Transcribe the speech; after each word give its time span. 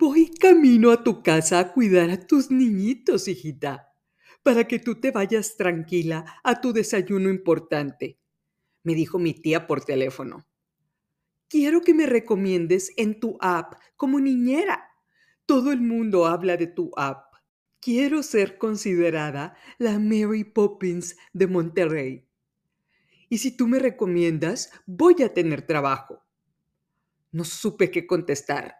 Voy 0.00 0.30
camino 0.30 0.92
a 0.92 1.02
tu 1.02 1.24
casa 1.24 1.58
a 1.58 1.72
cuidar 1.72 2.08
a 2.10 2.24
tus 2.24 2.52
niñitos, 2.52 3.26
hijita, 3.26 3.92
para 4.44 4.68
que 4.68 4.78
tú 4.78 5.00
te 5.00 5.10
vayas 5.10 5.56
tranquila 5.56 6.40
a 6.44 6.60
tu 6.60 6.72
desayuno 6.72 7.28
importante, 7.28 8.20
me 8.84 8.94
dijo 8.94 9.18
mi 9.18 9.34
tía 9.34 9.66
por 9.66 9.84
teléfono. 9.84 10.46
Quiero 11.48 11.80
que 11.80 11.94
me 11.94 12.06
recomiendes 12.06 12.92
en 12.96 13.18
tu 13.18 13.38
app 13.40 13.74
como 13.96 14.20
niñera. 14.20 14.88
Todo 15.46 15.72
el 15.72 15.80
mundo 15.80 16.26
habla 16.26 16.56
de 16.56 16.68
tu 16.68 16.92
app. 16.96 17.34
Quiero 17.80 18.22
ser 18.22 18.56
considerada 18.56 19.56
la 19.78 19.98
Mary 19.98 20.44
Poppins 20.44 21.16
de 21.32 21.48
Monterrey. 21.48 22.28
Y 23.28 23.38
si 23.38 23.56
tú 23.56 23.66
me 23.66 23.80
recomiendas, 23.80 24.70
voy 24.86 25.24
a 25.24 25.34
tener 25.34 25.62
trabajo. 25.62 26.22
No 27.32 27.42
supe 27.42 27.90
qué 27.90 28.06
contestar. 28.06 28.76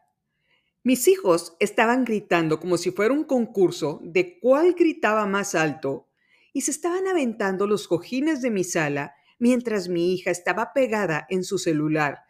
Mis 0.88 1.06
hijos 1.06 1.54
estaban 1.60 2.06
gritando 2.06 2.58
como 2.60 2.78
si 2.78 2.92
fuera 2.92 3.12
un 3.12 3.24
concurso 3.24 4.00
de 4.02 4.38
cuál 4.40 4.72
gritaba 4.72 5.26
más 5.26 5.54
alto 5.54 6.08
y 6.54 6.62
se 6.62 6.70
estaban 6.70 7.06
aventando 7.06 7.66
los 7.66 7.86
cojines 7.86 8.40
de 8.40 8.50
mi 8.50 8.64
sala 8.64 9.14
mientras 9.38 9.90
mi 9.90 10.14
hija 10.14 10.30
estaba 10.30 10.72
pegada 10.72 11.26
en 11.28 11.44
su 11.44 11.58
celular, 11.58 12.20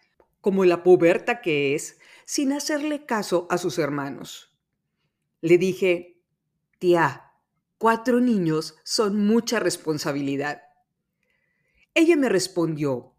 como 0.41 0.65
la 0.65 0.83
puberta 0.83 1.41
que 1.41 1.77
es, 1.77 2.01
sin 2.25 2.53
hacerle 2.53 3.07
caso 3.07 3.47
a 3.49 3.59
sus 3.59 3.79
hermanos. 3.79 4.53
Le 5.41 5.57
dije, 5.57 6.21
tía, 6.81 7.31
cuatro 7.79 8.19
niños 8.19 8.75
son 8.83 9.25
mucha 9.25 9.61
responsabilidad. 9.61 10.63
Ella 11.95 12.17
me 12.17 12.29
respondió, 12.29 13.15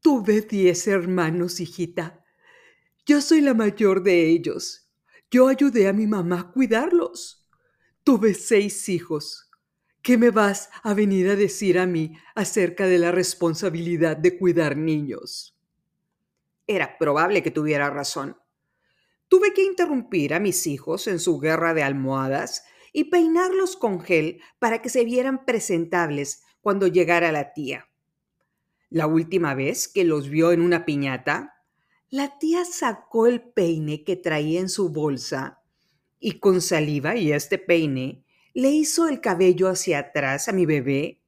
tuve 0.00 0.40
diez 0.40 0.88
hermanos, 0.88 1.60
hijita. 1.60 2.21
Yo 3.04 3.20
soy 3.20 3.40
la 3.40 3.52
mayor 3.52 4.04
de 4.04 4.28
ellos. 4.28 4.88
Yo 5.30 5.48
ayudé 5.48 5.88
a 5.88 5.92
mi 5.92 6.06
mamá 6.06 6.40
a 6.40 6.52
cuidarlos. 6.52 7.48
Tuve 8.04 8.34
seis 8.34 8.88
hijos. 8.88 9.50
¿Qué 10.02 10.16
me 10.16 10.30
vas 10.30 10.70
a 10.84 10.94
venir 10.94 11.28
a 11.28 11.36
decir 11.36 11.78
a 11.78 11.86
mí 11.86 12.16
acerca 12.34 12.86
de 12.86 12.98
la 12.98 13.10
responsabilidad 13.10 14.16
de 14.16 14.38
cuidar 14.38 14.76
niños? 14.76 15.58
Era 16.66 16.96
probable 16.96 17.42
que 17.42 17.50
tuviera 17.50 17.90
razón. 17.90 18.36
Tuve 19.26 19.52
que 19.52 19.64
interrumpir 19.64 20.34
a 20.34 20.40
mis 20.40 20.66
hijos 20.68 21.08
en 21.08 21.18
su 21.18 21.40
guerra 21.40 21.74
de 21.74 21.82
almohadas 21.82 22.64
y 22.92 23.04
peinarlos 23.04 23.76
con 23.76 24.00
gel 24.00 24.40
para 24.60 24.80
que 24.80 24.90
se 24.90 25.04
vieran 25.04 25.44
presentables 25.44 26.42
cuando 26.60 26.86
llegara 26.86 27.32
la 27.32 27.52
tía. 27.52 27.88
La 28.90 29.06
última 29.06 29.54
vez 29.54 29.88
que 29.88 30.04
los 30.04 30.28
vio 30.28 30.52
en 30.52 30.60
una 30.60 30.84
piñata, 30.84 31.51
la 32.12 32.38
tía 32.38 32.66
sacó 32.66 33.26
el 33.26 33.40
peine 33.40 34.04
que 34.04 34.16
traía 34.16 34.60
en 34.60 34.68
su 34.68 34.90
bolsa 34.90 35.62
y 36.20 36.40
con 36.40 36.60
saliva 36.60 37.16
y 37.16 37.32
este 37.32 37.56
peine 37.56 38.26
le 38.52 38.68
hizo 38.68 39.08
el 39.08 39.22
cabello 39.22 39.70
hacia 39.70 39.98
atrás 39.98 40.46
a 40.46 40.52
mi 40.52 40.66
bebé 40.66 41.22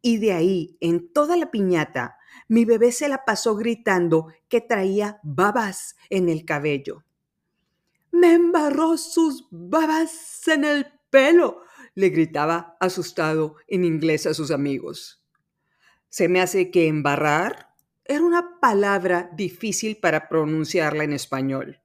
y 0.00 0.16
de 0.16 0.32
ahí 0.32 0.78
en 0.80 1.12
toda 1.12 1.36
la 1.36 1.50
piñata 1.50 2.16
mi 2.48 2.64
bebé 2.64 2.92
se 2.92 3.10
la 3.10 3.26
pasó 3.26 3.56
gritando 3.56 4.28
que 4.48 4.62
traía 4.62 5.20
babas 5.22 5.96
en 6.08 6.30
el 6.30 6.46
cabello. 6.46 7.04
Me 8.10 8.32
embarró 8.32 8.96
sus 8.96 9.48
babas 9.50 10.48
en 10.48 10.64
el 10.64 10.86
pelo, 11.10 11.60
le 11.94 12.08
gritaba 12.08 12.78
asustado 12.80 13.56
en 13.68 13.84
inglés 13.84 14.26
a 14.26 14.32
sus 14.32 14.50
amigos. 14.50 15.22
Se 16.08 16.28
me 16.30 16.40
hace 16.40 16.70
que 16.70 16.88
embarrar 16.88 17.71
era 18.04 18.22
una 18.22 18.60
palabra 18.60 19.30
difícil 19.34 19.96
para 19.96 20.28
pronunciarla 20.28 21.04
en 21.04 21.12
español. 21.12 21.80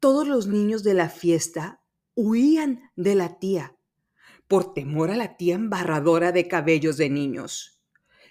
Todos 0.00 0.26
los 0.26 0.46
niños 0.46 0.82
de 0.82 0.94
la 0.94 1.08
fiesta 1.08 1.82
huían 2.14 2.90
de 2.96 3.14
la 3.14 3.38
tía 3.38 3.76
por 4.48 4.74
temor 4.74 5.10
a 5.10 5.16
la 5.16 5.36
tía 5.36 5.54
embarradora 5.54 6.32
de 6.32 6.48
cabellos 6.48 6.96
de 6.96 7.10
niños. 7.10 7.80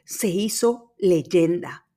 Se 0.06 0.28
hizo 0.28 0.94
leyenda. 0.98 1.88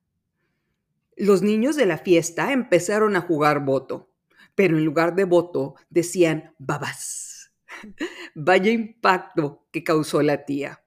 Los 1.15 1.41
niños 1.41 1.75
de 1.75 1.85
la 1.85 1.97
fiesta 1.97 2.51
empezaron 2.51 3.15
a 3.15 3.21
jugar 3.21 3.63
voto, 3.63 4.11
pero 4.55 4.77
en 4.77 4.85
lugar 4.85 5.15
de 5.15 5.25
voto 5.25 5.75
decían 5.89 6.55
babas. 6.57 7.53
Vaya 8.35 8.71
impacto 8.71 9.67
que 9.71 9.83
causó 9.83 10.21
la 10.21 10.45
tía. 10.45 10.83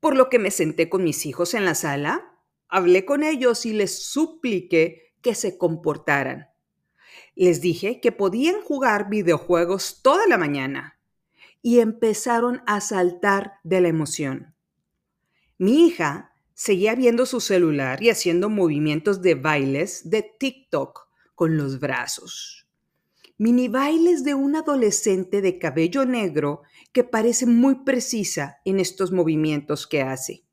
Por 0.00 0.16
lo 0.16 0.28
que 0.28 0.38
me 0.38 0.50
senté 0.50 0.88
con 0.88 1.04
mis 1.04 1.26
hijos 1.26 1.54
en 1.54 1.64
la 1.64 1.74
sala 1.74 2.29
hablé 2.70 3.04
con 3.04 3.22
ellos 3.22 3.66
y 3.66 3.72
les 3.72 4.02
supliqué 4.04 5.14
que 5.20 5.34
se 5.34 5.58
comportaran. 5.58 6.48
Les 7.34 7.60
dije 7.60 8.00
que 8.00 8.12
podían 8.12 8.60
jugar 8.62 9.08
videojuegos 9.08 10.00
toda 10.02 10.26
la 10.26 10.38
mañana 10.38 10.98
y 11.62 11.80
empezaron 11.80 12.62
a 12.66 12.80
saltar 12.80 13.54
de 13.64 13.80
la 13.80 13.88
emoción. 13.88 14.54
Mi 15.58 15.86
hija 15.86 16.32
seguía 16.54 16.94
viendo 16.94 17.26
su 17.26 17.40
celular 17.40 18.02
y 18.02 18.10
haciendo 18.10 18.48
movimientos 18.48 19.22
de 19.22 19.34
bailes 19.34 20.08
de 20.08 20.22
TikTok 20.38 21.08
con 21.34 21.56
los 21.56 21.80
brazos. 21.80 22.66
Mini 23.38 23.68
bailes 23.68 24.24
de 24.24 24.34
un 24.34 24.54
adolescente 24.54 25.40
de 25.40 25.58
cabello 25.58 26.04
negro 26.04 26.60
que 26.92 27.04
parece 27.04 27.46
muy 27.46 27.76
precisa 27.84 28.58
en 28.66 28.80
estos 28.80 29.12
movimientos 29.12 29.86
que 29.86 30.02
hace. 30.02 30.44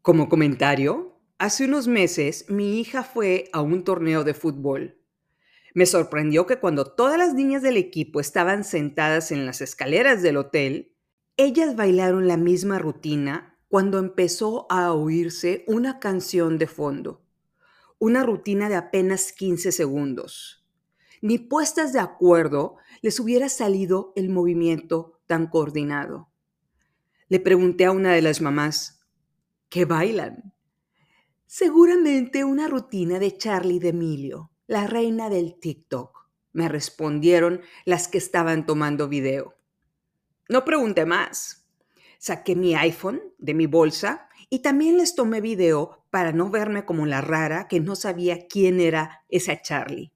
Como 0.00 0.30
comentario, 0.30 1.15
Hace 1.38 1.66
unos 1.66 1.86
meses 1.86 2.46
mi 2.48 2.80
hija 2.80 3.02
fue 3.02 3.50
a 3.52 3.60
un 3.60 3.84
torneo 3.84 4.24
de 4.24 4.32
fútbol. 4.32 5.02
Me 5.74 5.84
sorprendió 5.84 6.46
que 6.46 6.58
cuando 6.58 6.86
todas 6.86 7.18
las 7.18 7.34
niñas 7.34 7.60
del 7.60 7.76
equipo 7.76 8.20
estaban 8.20 8.64
sentadas 8.64 9.30
en 9.32 9.44
las 9.44 9.60
escaleras 9.60 10.22
del 10.22 10.38
hotel, 10.38 10.94
ellas 11.36 11.76
bailaron 11.76 12.26
la 12.26 12.38
misma 12.38 12.78
rutina 12.78 13.58
cuando 13.68 13.98
empezó 13.98 14.66
a 14.70 14.94
oírse 14.94 15.62
una 15.66 15.98
canción 15.98 16.56
de 16.56 16.68
fondo. 16.68 17.22
Una 17.98 18.22
rutina 18.22 18.70
de 18.70 18.76
apenas 18.76 19.32
15 19.32 19.72
segundos. 19.72 20.66
Ni 21.20 21.36
puestas 21.36 21.92
de 21.92 22.00
acuerdo 22.00 22.76
les 23.02 23.20
hubiera 23.20 23.50
salido 23.50 24.14
el 24.16 24.30
movimiento 24.30 25.20
tan 25.26 25.48
coordinado. 25.48 26.30
Le 27.28 27.40
pregunté 27.40 27.84
a 27.84 27.90
una 27.90 28.14
de 28.14 28.22
las 28.22 28.40
mamás, 28.40 29.06
¿qué 29.68 29.84
bailan? 29.84 30.55
Seguramente 31.48 32.42
una 32.42 32.66
rutina 32.66 33.20
de 33.20 33.36
Charlie 33.36 33.78
de 33.78 33.90
Emilio, 33.90 34.50
la 34.66 34.88
reina 34.88 35.30
del 35.30 35.60
TikTok, 35.60 36.28
me 36.52 36.68
respondieron 36.68 37.60
las 37.84 38.08
que 38.08 38.18
estaban 38.18 38.66
tomando 38.66 39.08
video. 39.08 39.54
No 40.48 40.64
pregunté 40.64 41.06
más. 41.06 41.68
Saqué 42.18 42.56
mi 42.56 42.74
iPhone 42.74 43.22
de 43.38 43.54
mi 43.54 43.66
bolsa 43.66 44.28
y 44.50 44.58
también 44.58 44.98
les 44.98 45.14
tomé 45.14 45.40
video 45.40 46.04
para 46.10 46.32
no 46.32 46.50
verme 46.50 46.84
como 46.84 47.06
la 47.06 47.20
rara 47.20 47.68
que 47.68 47.78
no 47.78 47.94
sabía 47.94 48.48
quién 48.48 48.80
era 48.80 49.24
esa 49.28 49.62
Charlie. 49.62 50.12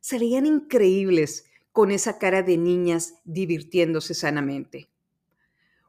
Serían 0.00 0.44
increíbles 0.44 1.44
con 1.70 1.92
esa 1.92 2.18
cara 2.18 2.42
de 2.42 2.56
niñas 2.56 3.20
divirtiéndose 3.24 4.12
sanamente. 4.14 4.90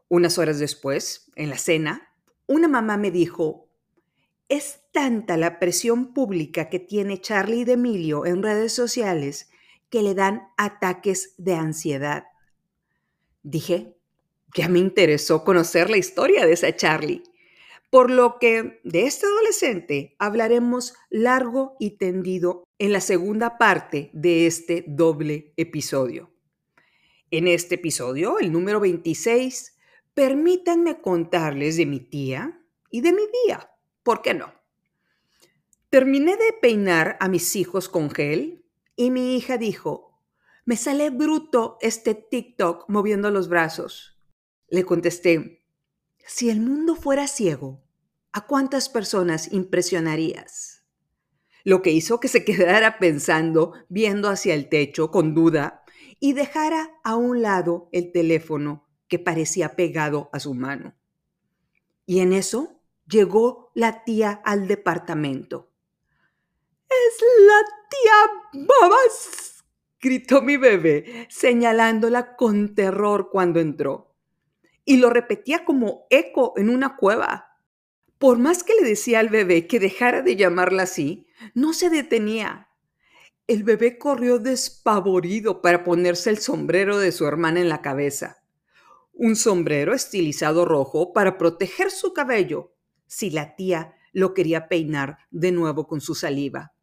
Unas 0.09 0.37
horas 0.37 0.59
después, 0.59 1.31
en 1.35 1.49
la 1.49 1.57
cena, 1.57 2.13
una 2.45 2.67
mamá 2.67 2.97
me 2.97 3.09
dijo, 3.09 3.66
es 4.49 4.81
tanta 4.91 5.37
la 5.37 5.59
presión 5.59 6.13
pública 6.13 6.69
que 6.69 6.79
tiene 6.79 7.19
Charlie 7.19 7.65
de 7.65 7.73
Emilio 7.73 8.25
en 8.25 8.41
redes 8.41 8.73
sociales 8.73 9.49
que 9.89 10.01
le 10.01 10.15
dan 10.15 10.49
ataques 10.57 11.35
de 11.37 11.55
ansiedad. 11.55 12.25
Dije, 13.43 13.97
ya 14.55 14.69
me 14.69 14.79
interesó 14.79 15.43
conocer 15.43 15.89
la 15.89 15.97
historia 15.97 16.45
de 16.45 16.53
esa 16.53 16.75
Charlie, 16.75 17.23
por 17.89 18.09
lo 18.09 18.37
que 18.39 18.79
de 18.83 19.05
este 19.05 19.25
adolescente 19.25 20.15
hablaremos 20.19 20.93
largo 21.09 21.75
y 21.79 21.97
tendido 21.97 22.63
en 22.79 22.91
la 22.91 23.01
segunda 23.01 23.57
parte 23.57 24.09
de 24.13 24.47
este 24.47 24.83
doble 24.87 25.53
episodio. 25.57 26.31
En 27.31 27.47
este 27.47 27.75
episodio, 27.75 28.39
el 28.39 28.51
número 28.51 28.79
26, 28.79 29.77
permítanme 30.13 31.01
contarles 31.01 31.75
de 31.75 31.85
mi 31.85 31.99
tía 31.99 32.61
y 32.89 33.01
de 33.01 33.11
mi 33.11 33.23
día 33.45 33.69
¿Por 34.07 34.21
qué 34.21 34.33
no? 34.33 34.53
Terminé 35.89 36.37
de 36.37 36.53
peinar 36.61 37.17
a 37.19 37.27
mis 37.27 37.57
hijos 37.57 37.89
con 37.89 38.09
gel 38.09 38.63
y 38.95 39.11
mi 39.11 39.35
hija 39.35 39.57
dijo, 39.57 40.21
me 40.63 40.77
sale 40.77 41.09
bruto 41.09 41.77
este 41.81 42.15
TikTok 42.15 42.85
moviendo 42.87 43.31
los 43.31 43.49
brazos. 43.49 44.17
Le 44.69 44.85
contesté, 44.85 45.65
si 46.25 46.49
el 46.49 46.61
mundo 46.61 46.95
fuera 46.95 47.27
ciego, 47.27 47.83
¿a 48.31 48.47
cuántas 48.47 48.87
personas 48.87 49.51
impresionarías? 49.51 50.85
Lo 51.65 51.81
que 51.81 51.91
hizo 51.91 52.21
que 52.21 52.29
se 52.29 52.45
quedara 52.45 52.99
pensando, 52.99 53.73
viendo 53.89 54.29
hacia 54.29 54.53
el 54.53 54.69
techo 54.69 55.11
con 55.11 55.33
duda 55.33 55.83
y 56.21 56.31
dejara 56.31 56.97
a 57.03 57.17
un 57.17 57.41
lado 57.41 57.89
el 57.91 58.13
teléfono 58.13 58.87
que 59.09 59.19
parecía 59.19 59.75
pegado 59.75 60.29
a 60.31 60.39
su 60.39 60.53
mano. 60.53 60.95
Y 62.05 62.21
en 62.21 62.31
eso 62.31 62.76
llegó 63.07 63.71
la 63.73 64.03
tía 64.03 64.41
al 64.43 64.67
departamento. 64.67 65.71
Es 66.89 67.23
la 67.45 67.61
tía 67.89 68.65
Babas, 68.79 69.65
gritó 69.99 70.41
mi 70.41 70.57
bebé, 70.57 71.27
señalándola 71.29 72.35
con 72.35 72.75
terror 72.75 73.29
cuando 73.31 73.59
entró. 73.59 74.15
Y 74.85 74.97
lo 74.97 75.09
repetía 75.09 75.65
como 75.65 76.05
eco 76.09 76.53
en 76.55 76.69
una 76.69 76.95
cueva. 76.95 77.59
Por 78.17 78.39
más 78.39 78.63
que 78.63 78.73
le 78.73 78.87
decía 78.87 79.19
al 79.19 79.29
bebé 79.29 79.67
que 79.67 79.79
dejara 79.79 80.21
de 80.21 80.35
llamarla 80.35 80.83
así, 80.83 81.27
no 81.53 81.73
se 81.73 81.89
detenía. 81.89 82.69
El 83.47 83.63
bebé 83.63 83.97
corrió 83.97 84.39
despavorido 84.39 85.61
para 85.61 85.83
ponerse 85.83 86.29
el 86.29 86.37
sombrero 86.39 86.97
de 86.97 87.11
su 87.11 87.25
hermana 87.25 87.59
en 87.59 87.69
la 87.69 87.81
cabeza. 87.81 88.43
Un 89.13 89.35
sombrero 89.35 89.93
estilizado 89.93 90.65
rojo 90.65 91.13
para 91.13 91.37
proteger 91.37 91.91
su 91.91 92.13
cabello 92.13 92.76
si 93.07 93.29
la 93.29 93.55
tía 93.55 93.95
lo 94.13 94.33
quería 94.33 94.67
peinar 94.67 95.19
de 95.31 95.51
nuevo 95.51 95.87
con 95.87 96.01
su 96.01 96.15
saliva. 96.15 96.73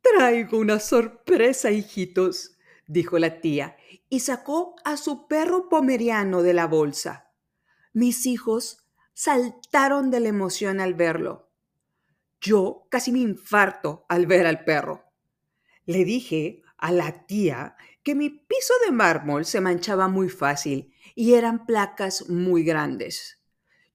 Traigo 0.00 0.58
una 0.58 0.80
sorpresa, 0.80 1.70
hijitos, 1.70 2.56
dijo 2.86 3.18
la 3.18 3.40
tía, 3.40 3.76
y 4.08 4.20
sacó 4.20 4.74
a 4.84 4.96
su 4.96 5.26
perro 5.26 5.68
pomeriano 5.68 6.42
de 6.42 6.54
la 6.54 6.66
bolsa. 6.66 7.32
Mis 7.92 8.26
hijos 8.26 8.84
saltaron 9.12 10.10
de 10.10 10.20
la 10.20 10.28
emoción 10.28 10.80
al 10.80 10.94
verlo. 10.94 11.50
Yo 12.40 12.86
casi 12.90 13.12
me 13.12 13.20
infarto 13.20 14.04
al 14.08 14.26
ver 14.26 14.46
al 14.46 14.64
perro. 14.64 15.04
Le 15.86 16.04
dije 16.04 16.62
a 16.76 16.92
la 16.92 17.26
tía 17.26 17.76
que 18.02 18.14
mi 18.14 18.30
piso 18.30 18.74
de 18.84 18.92
mármol 18.92 19.44
se 19.44 19.60
manchaba 19.60 20.08
muy 20.08 20.28
fácil 20.28 20.92
y 21.14 21.34
eran 21.34 21.64
placas 21.66 22.28
muy 22.28 22.64
grandes. 22.64 23.40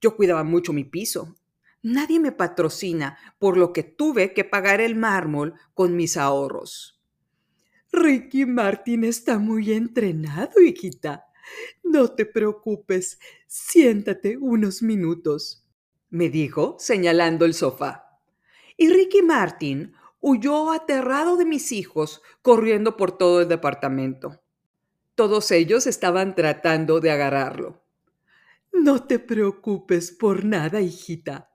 Yo 0.02 0.16
cuidaba 0.16 0.44
mucho 0.44 0.72
mi 0.72 0.84
piso 0.84 1.36
Nadie 1.81 2.20
me 2.20 2.31
patrocina, 2.31 3.18
por 3.40 3.58
lo 3.58 3.72
que 3.72 3.84
tuve 3.84 4.34
que 4.34 4.44
pagar 4.44 4.81
el 4.81 4.96
mármol 4.96 5.54
con 5.74 5.96
mis 5.96 6.18
ahorros. 6.18 7.00
Ricky 7.92 8.46
Martin 8.46 9.04
está 9.04 9.40
muy 9.40 9.72
entrenado, 9.72 10.62
hijita. 10.62 11.26
No 11.84 12.10
te 12.10 12.26
preocupes, 12.26 13.18
siéntate 13.48 14.38
unos 14.38 14.84
minutos, 14.84 15.66
me 16.10 16.30
dijo, 16.30 16.76
señalando 16.80 17.46
el 17.46 17.54
sofá. 17.54 18.20
Y 18.78 18.90
Ricky 18.90 19.22
Martin 19.22 19.94
huyó 20.20 20.72
aterrado 20.72 21.38
de 21.38 21.46
mis 21.46 21.72
hijos, 21.72 22.22
corriendo 22.42 22.98
por 22.98 23.18
todo 23.18 23.42
el 23.42 23.48
departamento. 23.48 24.42
Todos 25.16 25.52
ellos 25.52 25.88
estaban 25.88 26.36
tratando 26.36 27.00
de 27.00 27.12
agarrarlo. 27.12 27.84
No 28.72 29.06
te 29.06 29.20
preocupes 29.20 30.12
por 30.12 30.46
nada, 30.46 30.82
hijita. 30.82 31.49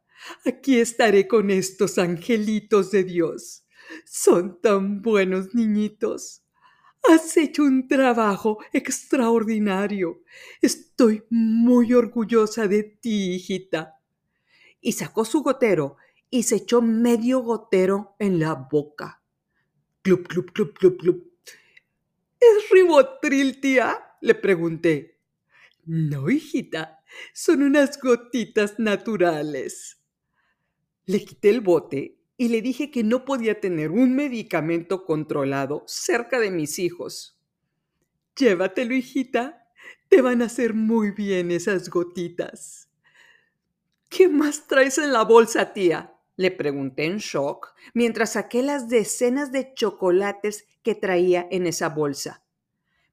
Aquí 0.44 0.78
estaré 0.78 1.26
con 1.28 1.50
estos 1.50 1.98
angelitos 1.98 2.90
de 2.90 3.04
Dios. 3.04 3.66
Son 4.04 4.60
tan 4.60 5.02
buenos 5.02 5.54
niñitos. 5.54 6.42
Has 7.02 7.36
hecho 7.36 7.64
un 7.64 7.86
trabajo 7.86 8.58
extraordinario. 8.72 10.22
Estoy 10.62 11.22
muy 11.28 11.92
orgullosa 11.92 12.66
de 12.66 12.82
ti, 12.82 13.34
hijita. 13.34 14.00
Y 14.80 14.92
sacó 14.92 15.24
su 15.24 15.42
gotero 15.42 15.96
y 16.30 16.44
se 16.44 16.56
echó 16.56 16.80
medio 16.80 17.40
gotero 17.40 18.16
en 18.18 18.40
la 18.40 18.54
boca. 18.54 19.22
Clup. 20.02 20.50
¿Es 22.40 22.70
ribotril, 22.70 23.60
tía? 23.60 23.98
Le 24.20 24.34
pregunté. 24.34 25.20
No, 25.84 26.30
hijita, 26.30 27.02
son 27.34 27.62
unas 27.62 28.00
gotitas 28.00 28.78
naturales. 28.78 30.03
Le 31.06 31.24
quité 31.24 31.50
el 31.50 31.60
bote 31.60 32.16
y 32.36 32.48
le 32.48 32.62
dije 32.62 32.90
que 32.90 33.04
no 33.04 33.24
podía 33.24 33.60
tener 33.60 33.90
un 33.90 34.14
medicamento 34.14 35.04
controlado 35.04 35.84
cerca 35.86 36.40
de 36.40 36.50
mis 36.50 36.78
hijos. 36.78 37.38
Llévatelo, 38.36 38.94
hijita. 38.94 39.68
Te 40.08 40.22
van 40.22 40.42
a 40.42 40.46
hacer 40.46 40.74
muy 40.74 41.10
bien 41.10 41.50
esas 41.50 41.90
gotitas. 41.90 42.88
¿Qué 44.08 44.28
más 44.28 44.66
traes 44.66 44.98
en 44.98 45.12
la 45.12 45.24
bolsa, 45.24 45.72
tía? 45.72 46.14
Le 46.36 46.50
pregunté 46.50 47.04
en 47.04 47.18
shock 47.18 47.74
mientras 47.94 48.32
saqué 48.32 48.62
las 48.62 48.88
decenas 48.88 49.52
de 49.52 49.72
chocolates 49.74 50.66
que 50.82 50.94
traía 50.94 51.46
en 51.50 51.66
esa 51.66 51.88
bolsa. 51.90 52.44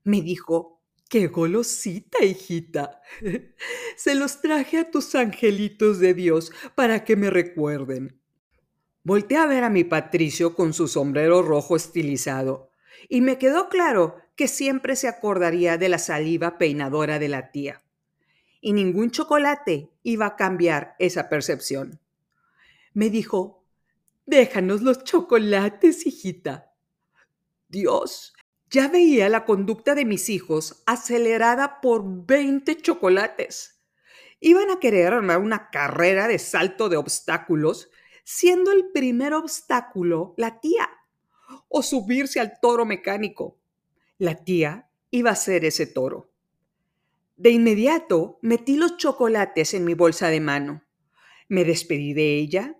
Me 0.03 0.21
dijo, 0.21 0.70
¡Qué 1.11 1.27
golosita, 1.27 2.23
hijita! 2.23 3.01
Se 3.97 4.15
los 4.15 4.39
traje 4.39 4.77
a 4.77 4.91
tus 4.91 5.13
angelitos 5.13 5.99
de 5.99 6.13
Dios 6.13 6.53
para 6.73 7.03
que 7.03 7.17
me 7.17 7.29
recuerden. 7.29 8.17
Volté 9.03 9.35
a 9.35 9.45
ver 9.45 9.65
a 9.65 9.69
mi 9.69 9.83
Patricio 9.83 10.55
con 10.55 10.73
su 10.73 10.87
sombrero 10.87 11.41
rojo 11.41 11.75
estilizado 11.75 12.71
y 13.09 13.19
me 13.19 13.37
quedó 13.37 13.67
claro 13.67 14.15
que 14.37 14.47
siempre 14.47 14.95
se 14.95 15.09
acordaría 15.09 15.77
de 15.77 15.89
la 15.89 15.99
saliva 15.99 16.57
peinadora 16.57 17.19
de 17.19 17.27
la 17.27 17.51
tía. 17.51 17.83
Y 18.61 18.71
ningún 18.71 19.11
chocolate 19.11 19.91
iba 20.03 20.27
a 20.27 20.35
cambiar 20.37 20.95
esa 20.97 21.27
percepción. 21.27 21.99
Me 22.93 23.09
dijo, 23.09 23.65
déjanos 24.25 24.81
los 24.81 25.03
chocolates, 25.03 26.05
hijita. 26.07 26.71
Dios, 27.67 28.33
ya 28.71 28.87
veía 28.87 29.27
la 29.27 29.43
conducta 29.43 29.95
de 29.95 30.05
mis 30.05 30.29
hijos 30.29 30.81
acelerada 30.85 31.81
por 31.81 32.25
20 32.25 32.77
chocolates. 32.77 33.83
Iban 34.39 34.71
a 34.71 34.79
querer 34.79 35.13
armar 35.13 35.39
una 35.39 35.69
carrera 35.69 36.27
de 36.27 36.39
salto 36.39 36.87
de 36.87 36.95
obstáculos, 36.95 37.89
siendo 38.23 38.71
el 38.71 38.89
primer 38.91 39.33
obstáculo 39.33 40.33
la 40.37 40.61
tía, 40.61 40.89
o 41.67 41.83
subirse 41.83 42.39
al 42.39 42.59
toro 42.61 42.85
mecánico. 42.85 43.59
La 44.17 44.35
tía 44.35 44.89
iba 45.11 45.31
a 45.31 45.35
ser 45.35 45.65
ese 45.65 45.85
toro. 45.85 46.31
De 47.35 47.49
inmediato 47.49 48.39
metí 48.41 48.77
los 48.77 48.95
chocolates 48.95 49.73
en 49.73 49.83
mi 49.83 49.95
bolsa 49.95 50.29
de 50.29 50.39
mano. 50.39 50.83
Me 51.49 51.65
despedí 51.65 52.13
de 52.13 52.37
ella 52.37 52.77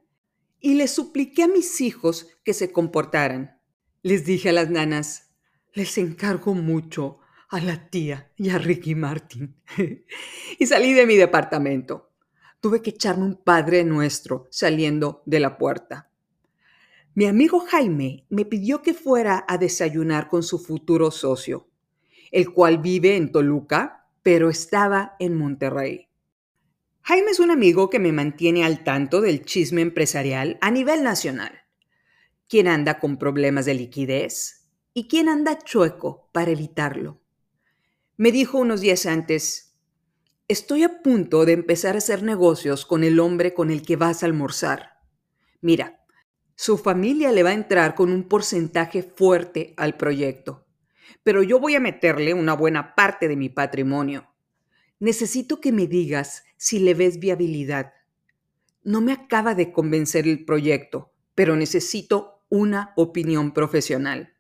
y 0.61 0.75
le 0.75 0.88
supliqué 0.88 1.43
a 1.43 1.47
mis 1.47 1.81
hijos 1.81 2.39
que 2.45 2.53
se 2.53 2.71
comportaran. 2.71 3.59
Les 4.03 4.23
dije 4.23 4.49
a 4.49 4.53
las 4.53 4.69
nanas, 4.69 5.31
les 5.73 5.97
encargo 5.97 6.53
mucho 6.53 7.19
a 7.50 7.59
la 7.59 7.89
tía 7.89 8.31
y 8.38 8.50
a 8.50 8.57
Ricky 8.57 8.95
Martin. 8.95 9.56
y 10.59 10.65
salí 10.65 10.94
de 10.94 11.06
mi 11.06 11.15
departamento. 11.15 12.12
Tuve 12.59 12.81
que 12.81 12.91
echarme 12.91 13.25
un 13.25 13.35
padre 13.35 13.83
nuestro 13.83 14.48
saliendo 14.51 15.24
de 15.25 15.39
la 15.39 15.57
puerta. 15.57 16.10
Mi 17.13 17.25
amigo 17.25 17.60
Jaime 17.60 18.25
me 18.29 18.46
pidió 18.46 18.81
que 18.81 18.93
fuera 18.93 19.46
a 19.48 19.57
desayunar 19.57 20.29
con 20.29 20.43
su 20.43 20.60
futuro 20.60 21.12
socio, 21.12 21.67
el 22.31 22.53
cual 22.53 22.77
vive 22.77 23.17
en 23.17 23.31
Toluca, 23.31 24.07
pero 24.24 24.50
estaba 24.50 25.15
en 25.19 25.36
Monterrey. 25.36 26.07
Jaime 27.01 27.31
es 27.31 27.39
un 27.39 27.51
amigo 27.51 27.89
que 27.89 28.00
me 28.00 28.13
mantiene 28.13 28.63
al 28.63 28.84
tanto 28.84 29.19
del 29.19 29.43
chisme 29.43 29.81
empresarial 29.81 30.57
a 30.62 30.72
nivel 30.72 31.03
nacional. 31.03 31.51
Quien 32.48 32.67
anda 32.67 33.00
con 33.00 33.17
problemas 33.17 33.65
de 33.65 33.74
liquidez, 33.74 34.61
¿Y 34.93 35.07
quién 35.07 35.29
anda 35.29 35.57
chueco 35.57 36.27
para 36.33 36.51
evitarlo? 36.51 37.21
Me 38.17 38.33
dijo 38.33 38.57
unos 38.57 38.81
días 38.81 39.05
antes, 39.05 39.77
estoy 40.50 40.83
a 40.83 41.01
punto 41.01 41.45
de 41.45 41.53
empezar 41.53 41.95
a 41.95 42.00
hacer 42.00 42.24
negocios 42.24 42.86
con 42.86 43.05
el 43.05 43.21
hombre 43.21 43.53
con 43.53 43.71
el 43.71 43.83
que 43.83 43.95
vas 43.95 44.21
a 44.21 44.25
almorzar. 44.25 45.00
Mira, 45.62 46.03
su 46.55 46.77
familia 46.77 47.31
le 47.31 47.41
va 47.41 47.51
a 47.51 47.53
entrar 47.53 47.95
con 47.95 48.12
un 48.12 48.27
porcentaje 48.27 49.01
fuerte 49.01 49.74
al 49.77 49.95
proyecto, 49.95 50.67
pero 51.24 51.41
yo 51.41 51.57
voy 51.57 51.75
a 51.75 51.79
meterle 51.79 52.33
una 52.33 52.53
buena 52.53 52.93
parte 52.93 53.29
de 53.29 53.38
mi 53.38 53.48
patrimonio. 53.48 54.27
Necesito 55.00 55.62
que 55.62 55.71
me 55.71 55.88
digas 55.88 56.43
si 56.57 56.79
le 56.79 56.95
ves 56.95 57.17
viabilidad. 57.17 57.93
No 58.83 59.00
me 59.00 59.13
acaba 59.13 59.55
de 59.55 59.71
convencer 59.71 60.27
el 60.27 60.43
proyecto, 60.43 61.13
pero 61.33 61.55
necesito 61.55 62.43
una 62.50 62.91
opinión 62.98 63.53
profesional. 63.53 64.36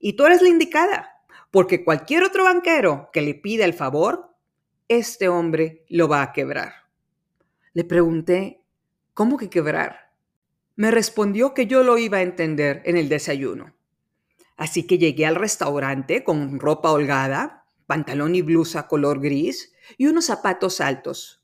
Y 0.00 0.14
tú 0.14 0.24
eres 0.26 0.42
la 0.42 0.48
indicada, 0.48 1.10
porque 1.50 1.84
cualquier 1.84 2.24
otro 2.24 2.44
banquero 2.44 3.10
que 3.12 3.20
le 3.20 3.34
pida 3.34 3.64
el 3.64 3.74
favor, 3.74 4.34
este 4.88 5.28
hombre 5.28 5.84
lo 5.88 6.08
va 6.08 6.22
a 6.22 6.32
quebrar. 6.32 6.72
Le 7.74 7.84
pregunté, 7.84 8.62
¿cómo 9.14 9.36
que 9.36 9.50
quebrar? 9.50 10.10
Me 10.74 10.90
respondió 10.90 11.52
que 11.52 11.66
yo 11.66 11.82
lo 11.82 11.98
iba 11.98 12.18
a 12.18 12.22
entender 12.22 12.82
en 12.86 12.96
el 12.96 13.08
desayuno. 13.08 13.74
Así 14.56 14.86
que 14.86 14.98
llegué 14.98 15.26
al 15.26 15.36
restaurante 15.36 16.24
con 16.24 16.58
ropa 16.58 16.90
holgada, 16.90 17.66
pantalón 17.86 18.34
y 18.34 18.42
blusa 18.42 18.88
color 18.88 19.20
gris 19.20 19.72
y 19.98 20.06
unos 20.06 20.26
zapatos 20.26 20.80
altos. 20.80 21.42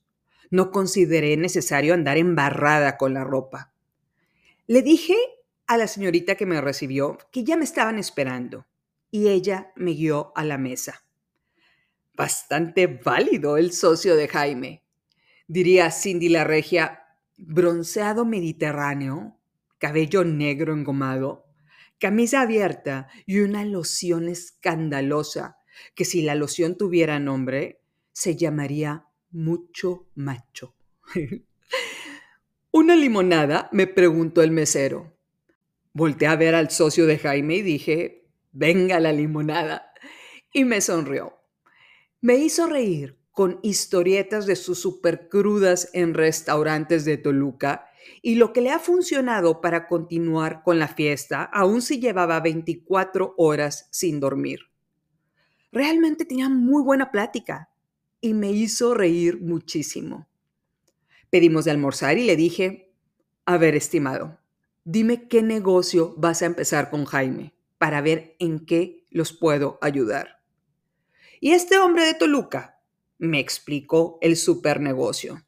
No 0.51 0.71
consideré 0.71 1.37
necesario 1.37 1.93
andar 1.93 2.19
embarrada 2.19 2.97
con 2.97 3.15
la 3.15 3.25
ropa. 3.25 3.73
Le 4.67 4.83
dije 4.83 5.17
a 5.66 5.76
la 5.76 5.87
señorita 5.87 6.35
que 6.37 6.46
me 6.46 6.61
recibió 6.61 7.18
que 7.32 7.44
ya 7.44 7.56
me 7.56 7.64
estaban 7.64 7.99
esperando 7.99 8.66
y 9.11 9.28
ella 9.28 9.73
me 9.76 9.92
guió 9.92 10.32
a 10.37 10.44
la 10.44 10.58
mesa. 10.58 11.04
Bastante 12.14 12.87
válido 12.87 13.56
el 13.56 13.73
socio 13.73 14.16
de 14.16 14.28
Jaime, 14.28 14.85
diría 15.46 15.90
Cindy 15.90 16.28
la 16.28 16.44
regia, 16.44 17.02
bronceado 17.37 18.25
mediterráneo, 18.25 19.38
cabello 19.78 20.25
negro 20.25 20.73
engomado, 20.73 21.46
camisa 21.99 22.42
abierta 22.42 23.08
y 23.26 23.40
una 23.40 23.64
loción 23.64 24.28
escandalosa, 24.28 25.58
que 25.94 26.04
si 26.04 26.23
la 26.23 26.35
loción 26.35 26.76
tuviera 26.76 27.18
nombre, 27.18 27.80
se 28.12 28.37
llamaría 28.37 29.06
mucho 29.30 30.08
macho. 30.14 30.75
¿Una 32.70 32.96
limonada? 32.96 33.68
me 33.73 33.87
preguntó 33.87 34.42
el 34.42 34.50
mesero. 34.50 35.15
Volté 35.97 36.26
a 36.26 36.37
ver 36.37 36.55
al 36.55 36.71
socio 36.71 37.07
de 37.07 37.17
Jaime 37.17 37.57
y 37.57 37.62
dije, 37.62 38.29
venga 38.53 39.00
la 39.00 39.12
limonada. 39.12 39.95
Y 40.53 40.67
me 40.67 40.83
sonrió. 40.83 41.38
Me 42.21 42.37
hizo 42.37 42.67
reír 42.67 43.19
con 43.31 43.61
historietas 43.62 44.45
de 44.45 44.57
sus 44.57 44.79
supercrudas 44.79 45.88
en 45.95 46.12
restaurantes 46.12 47.07
de 47.07 47.17
Toluca 47.17 47.88
y 48.21 48.35
lo 48.35 48.53
que 48.53 48.61
le 48.61 48.73
ha 48.73 48.79
funcionado 48.79 49.62
para 49.62 49.88
continuar 49.88 50.62
con 50.62 50.79
la 50.79 50.88
fiesta, 50.88 51.45
aún 51.45 51.81
si 51.81 51.99
llevaba 51.99 52.41
24 52.41 53.33
horas 53.38 53.88
sin 53.91 54.21
dormir. 54.21 54.61
Realmente 55.73 56.26
tenía 56.26 56.50
muy 56.50 56.83
buena 56.83 57.11
plática 57.11 57.71
y 58.21 58.35
me 58.35 58.53
hizo 58.53 58.93
reír 58.93 59.41
muchísimo. 59.41 60.29
Pedimos 61.31 61.65
de 61.65 61.71
almorzar 61.71 62.19
y 62.19 62.25
le 62.26 62.37
dije, 62.37 62.93
a 63.47 63.57
ver, 63.57 63.75
estimado, 63.75 64.38
dime 64.87 65.26
qué 65.26 65.43
negocio 65.43 66.14
vas 66.16 66.43
a 66.43 66.47
empezar 66.47 66.90
con 66.90 67.05
Jaime 67.07 67.52
para 67.76 68.00
ver 68.00 68.37
en 68.38 68.64
qué 68.64 69.05
los 69.11 69.33
puedo 69.33 69.78
ayudar. 69.83 70.40
Y 71.40 71.50
este 71.50 71.76
hombre 71.78 72.07
de 72.07 72.14
Toluca 72.14 72.81
me 73.19 73.40
explicó 73.40 74.19
el 74.23 74.37
supernegocio. 74.37 75.45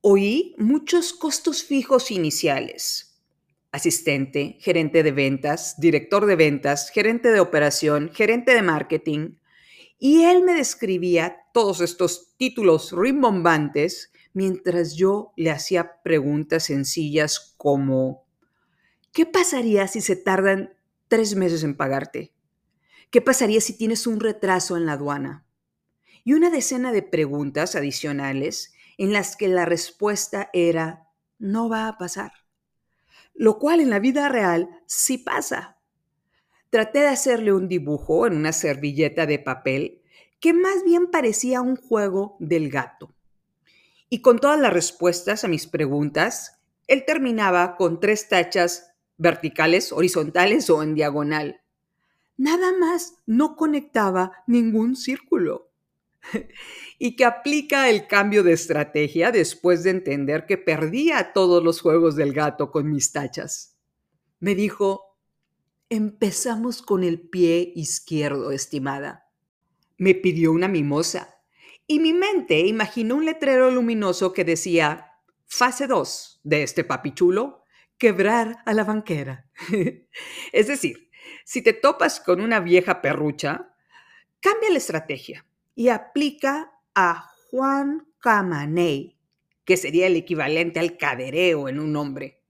Oí 0.00 0.54
muchos 0.56 1.12
costos 1.12 1.62
fijos 1.62 2.10
iniciales. 2.10 3.20
Asistente, 3.70 4.56
gerente 4.60 5.02
de 5.02 5.12
ventas, 5.12 5.78
director 5.78 6.24
de 6.24 6.36
ventas, 6.36 6.90
gerente 6.90 7.30
de 7.30 7.40
operación, 7.40 8.10
gerente 8.14 8.54
de 8.54 8.62
marketing. 8.62 9.36
Y 9.98 10.22
él 10.22 10.42
me 10.42 10.54
describía 10.54 11.36
todos 11.52 11.82
estos 11.82 12.34
títulos 12.38 12.92
rimbombantes 12.92 14.10
mientras 14.36 14.94
yo 14.94 15.32
le 15.36 15.50
hacía 15.50 16.02
preguntas 16.02 16.64
sencillas 16.64 17.54
como, 17.56 18.24
¿qué 19.12 19.26
pasaría 19.26 19.88
si 19.88 20.00
se 20.00 20.14
tardan 20.14 20.74
tres 21.08 21.34
meses 21.34 21.64
en 21.64 21.76
pagarte? 21.76 22.32
¿Qué 23.10 23.20
pasaría 23.20 23.60
si 23.60 23.76
tienes 23.76 24.06
un 24.06 24.20
retraso 24.20 24.76
en 24.76 24.86
la 24.86 24.92
aduana? 24.92 25.46
y 26.26 26.32
una 26.32 26.50
decena 26.50 26.90
de 26.90 27.02
preguntas 27.02 27.76
adicionales 27.76 28.74
en 28.98 29.12
las 29.12 29.36
que 29.36 29.46
la 29.46 29.64
respuesta 29.64 30.50
era 30.52 31.08
no 31.38 31.68
va 31.68 31.86
a 31.86 31.98
pasar. 31.98 32.32
Lo 33.32 33.60
cual 33.60 33.78
en 33.78 33.90
la 33.90 34.00
vida 34.00 34.28
real 34.28 34.82
sí 34.86 35.18
pasa. 35.18 35.78
Traté 36.68 36.98
de 36.98 37.06
hacerle 37.06 37.52
un 37.52 37.68
dibujo 37.68 38.26
en 38.26 38.34
una 38.34 38.50
servilleta 38.50 39.24
de 39.24 39.38
papel 39.38 40.02
que 40.40 40.52
más 40.52 40.82
bien 40.84 41.12
parecía 41.12 41.60
un 41.60 41.76
juego 41.76 42.36
del 42.40 42.70
gato. 42.70 43.14
Y 44.08 44.22
con 44.22 44.38
todas 44.38 44.60
las 44.60 44.72
respuestas 44.72 45.44
a 45.44 45.48
mis 45.48 45.66
preguntas, 45.66 46.60
él 46.86 47.04
terminaba 47.06 47.76
con 47.76 48.00
tres 48.00 48.28
tachas 48.28 48.92
verticales, 49.16 49.92
horizontales 49.92 50.70
o 50.70 50.82
en 50.82 50.94
diagonal. 50.94 51.60
Nada 52.36 52.72
más 52.78 53.14
no 53.26 53.56
conectaba 53.56 54.32
ningún 54.46 54.94
círculo. 54.94 55.70
y 56.98 57.16
que 57.16 57.24
aplica 57.24 57.88
el 57.88 58.06
cambio 58.06 58.42
de 58.42 58.52
estrategia 58.52 59.30
después 59.32 59.82
de 59.82 59.90
entender 59.90 60.46
que 60.46 60.58
perdía 60.58 61.32
todos 61.32 61.62
los 61.62 61.80
juegos 61.80 62.16
del 62.16 62.32
gato 62.32 62.70
con 62.70 62.90
mis 62.90 63.12
tachas. 63.12 63.76
Me 64.40 64.54
dijo, 64.54 65.16
empezamos 65.88 66.82
con 66.82 67.04
el 67.04 67.20
pie 67.20 67.72
izquierdo, 67.74 68.50
estimada. 68.50 69.30
Me 69.96 70.14
pidió 70.14 70.52
una 70.52 70.68
mimosa 70.68 71.35
y 71.86 72.00
mi 72.00 72.12
mente 72.12 72.60
imaginó 72.60 73.16
un 73.16 73.24
letrero 73.24 73.70
luminoso 73.70 74.32
que 74.32 74.44
decía, 74.44 75.12
fase 75.46 75.86
2 75.86 76.40
de 76.42 76.62
este 76.62 76.84
papichulo, 76.84 77.62
quebrar 77.98 78.58
a 78.66 78.72
la 78.74 78.84
banquera. 78.84 79.48
es 80.52 80.66
decir, 80.66 81.10
si 81.44 81.62
te 81.62 81.72
topas 81.72 82.20
con 82.20 82.40
una 82.40 82.60
vieja 82.60 83.00
perrucha, 83.00 83.72
cambia 84.40 84.70
la 84.70 84.78
estrategia 84.78 85.46
y 85.74 85.88
aplica 85.88 86.72
a 86.94 87.30
Juan 87.50 88.08
Camaney, 88.18 89.16
que 89.64 89.76
sería 89.76 90.06
el 90.06 90.16
equivalente 90.16 90.80
al 90.80 90.96
cadereo 90.96 91.68
en 91.68 91.78
un 91.78 91.94
hombre. 91.96 92.42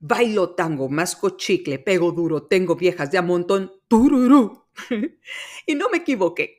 Bailo 0.00 0.54
tango, 0.54 0.88
masco 0.88 1.30
chicle, 1.30 1.78
pego 1.78 2.12
duro, 2.12 2.44
tengo 2.44 2.76
viejas 2.76 3.10
de 3.10 3.18
a 3.18 3.22
montón, 3.22 3.72
tururú. 3.88 4.66
y 5.66 5.74
no 5.74 5.88
me 5.90 5.98
equivoqué. 5.98 6.57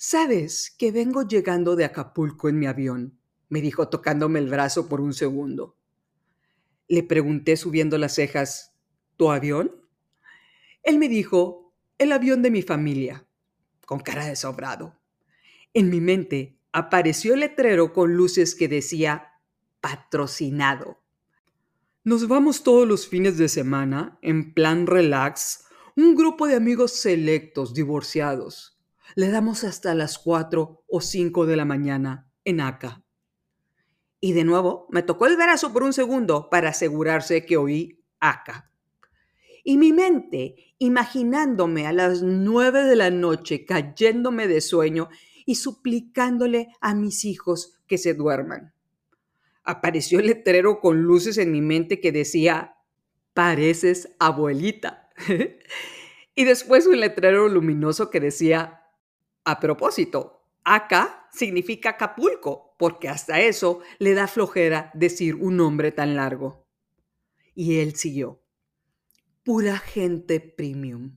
Sabes 0.00 0.72
que 0.78 0.92
vengo 0.92 1.26
llegando 1.26 1.74
de 1.74 1.84
Acapulco 1.84 2.48
en 2.48 2.56
mi 2.56 2.66
avión, 2.66 3.18
me 3.48 3.60
dijo 3.60 3.88
tocándome 3.88 4.38
el 4.38 4.48
brazo 4.48 4.88
por 4.88 5.00
un 5.00 5.12
segundo. 5.12 5.76
Le 6.86 7.02
pregunté 7.02 7.56
subiendo 7.56 7.98
las 7.98 8.14
cejas, 8.14 8.76
¿tu 9.16 9.32
avión? 9.32 9.72
Él 10.84 11.00
me 11.00 11.08
dijo, 11.08 11.74
el 11.98 12.12
avión 12.12 12.42
de 12.42 12.52
mi 12.52 12.62
familia 12.62 13.26
con 13.86 13.98
cara 13.98 14.24
de 14.24 14.36
sobrado. 14.36 14.96
En 15.74 15.90
mi 15.90 16.00
mente 16.00 16.60
apareció 16.70 17.34
el 17.34 17.40
letrero 17.40 17.92
con 17.92 18.14
luces 18.14 18.54
que 18.54 18.68
decía 18.68 19.32
patrocinado. 19.80 21.02
Nos 22.04 22.28
vamos 22.28 22.62
todos 22.62 22.86
los 22.86 23.08
fines 23.08 23.36
de 23.36 23.48
semana, 23.48 24.16
en 24.22 24.54
plan 24.54 24.86
relax, 24.86 25.64
un 25.96 26.14
grupo 26.14 26.46
de 26.46 26.54
amigos 26.54 26.92
selectos 26.92 27.74
divorciados. 27.74 28.77
Le 29.18 29.30
damos 29.30 29.64
hasta 29.64 29.96
las 29.96 30.16
4 30.16 30.84
o 30.86 31.00
5 31.00 31.46
de 31.46 31.56
la 31.56 31.64
mañana 31.64 32.30
en 32.44 32.60
Aca. 32.60 33.02
Y 34.20 34.32
de 34.32 34.44
nuevo 34.44 34.86
me 34.90 35.02
tocó 35.02 35.26
el 35.26 35.36
brazo 35.36 35.72
por 35.72 35.82
un 35.82 35.92
segundo 35.92 36.48
para 36.48 36.68
asegurarse 36.68 37.44
que 37.44 37.56
oí 37.56 38.00
Aca. 38.20 38.70
Y 39.64 39.76
mi 39.76 39.92
mente, 39.92 40.54
imaginándome 40.78 41.88
a 41.88 41.92
las 41.92 42.22
nueve 42.22 42.84
de 42.84 42.94
la 42.94 43.10
noche 43.10 43.64
cayéndome 43.64 44.46
de 44.46 44.60
sueño 44.60 45.08
y 45.44 45.56
suplicándole 45.56 46.68
a 46.80 46.94
mis 46.94 47.24
hijos 47.24 47.80
que 47.88 47.98
se 47.98 48.14
duerman. 48.14 48.72
Apareció 49.64 50.20
el 50.20 50.26
letrero 50.26 50.78
con 50.78 51.02
luces 51.02 51.38
en 51.38 51.50
mi 51.50 51.60
mente 51.60 52.00
que 52.00 52.12
decía, 52.12 52.76
pareces 53.34 54.14
abuelita. 54.20 55.10
y 56.36 56.44
después 56.44 56.86
un 56.86 57.00
letrero 57.00 57.48
luminoso 57.48 58.10
que 58.10 58.20
decía, 58.20 58.77
a 59.50 59.60
propósito, 59.60 60.42
acá 60.64 61.28
significa 61.32 61.90
Acapulco, 61.90 62.74
porque 62.78 63.08
hasta 63.08 63.40
eso 63.40 63.80
le 63.98 64.14
da 64.14 64.26
flojera 64.26 64.90
decir 64.94 65.34
un 65.34 65.56
nombre 65.56 65.92
tan 65.92 66.16
largo. 66.16 66.66
Y 67.54 67.78
él 67.78 67.96
siguió 67.96 68.42
pura 69.48 69.78
gente 69.78 70.40
premium, 70.40 71.16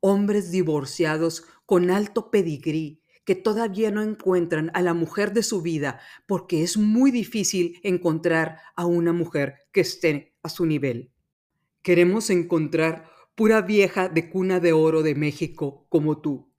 hombres 0.00 0.50
divorciados 0.50 1.44
con 1.64 1.92
alto 1.92 2.32
pedigrí 2.32 3.04
que 3.24 3.36
todavía 3.36 3.92
no 3.92 4.02
encuentran 4.02 4.72
a 4.74 4.82
la 4.82 4.94
mujer 4.94 5.32
de 5.32 5.44
su 5.44 5.62
vida 5.62 6.00
porque 6.26 6.64
es 6.64 6.76
muy 6.76 7.12
difícil 7.12 7.78
encontrar 7.84 8.58
a 8.74 8.86
una 8.86 9.12
mujer 9.12 9.58
que 9.70 9.82
esté 9.82 10.34
a 10.42 10.48
su 10.48 10.66
nivel. 10.66 11.12
Queremos 11.82 12.30
encontrar 12.30 13.08
pura 13.36 13.62
vieja 13.62 14.08
de 14.08 14.28
cuna 14.28 14.58
de 14.58 14.72
oro 14.72 15.04
de 15.04 15.14
México 15.14 15.86
como 15.88 16.20
tú. 16.20 16.51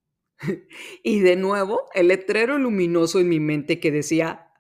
Y 1.04 1.20
de 1.20 1.36
nuevo 1.36 1.90
el 1.94 2.10
letrero 2.10 2.58
luminoso 2.58 3.20
en 3.20 3.30
mi 3.30 3.40
mente 3.40 3.80
que 3.80 3.92
decía, 3.92 4.54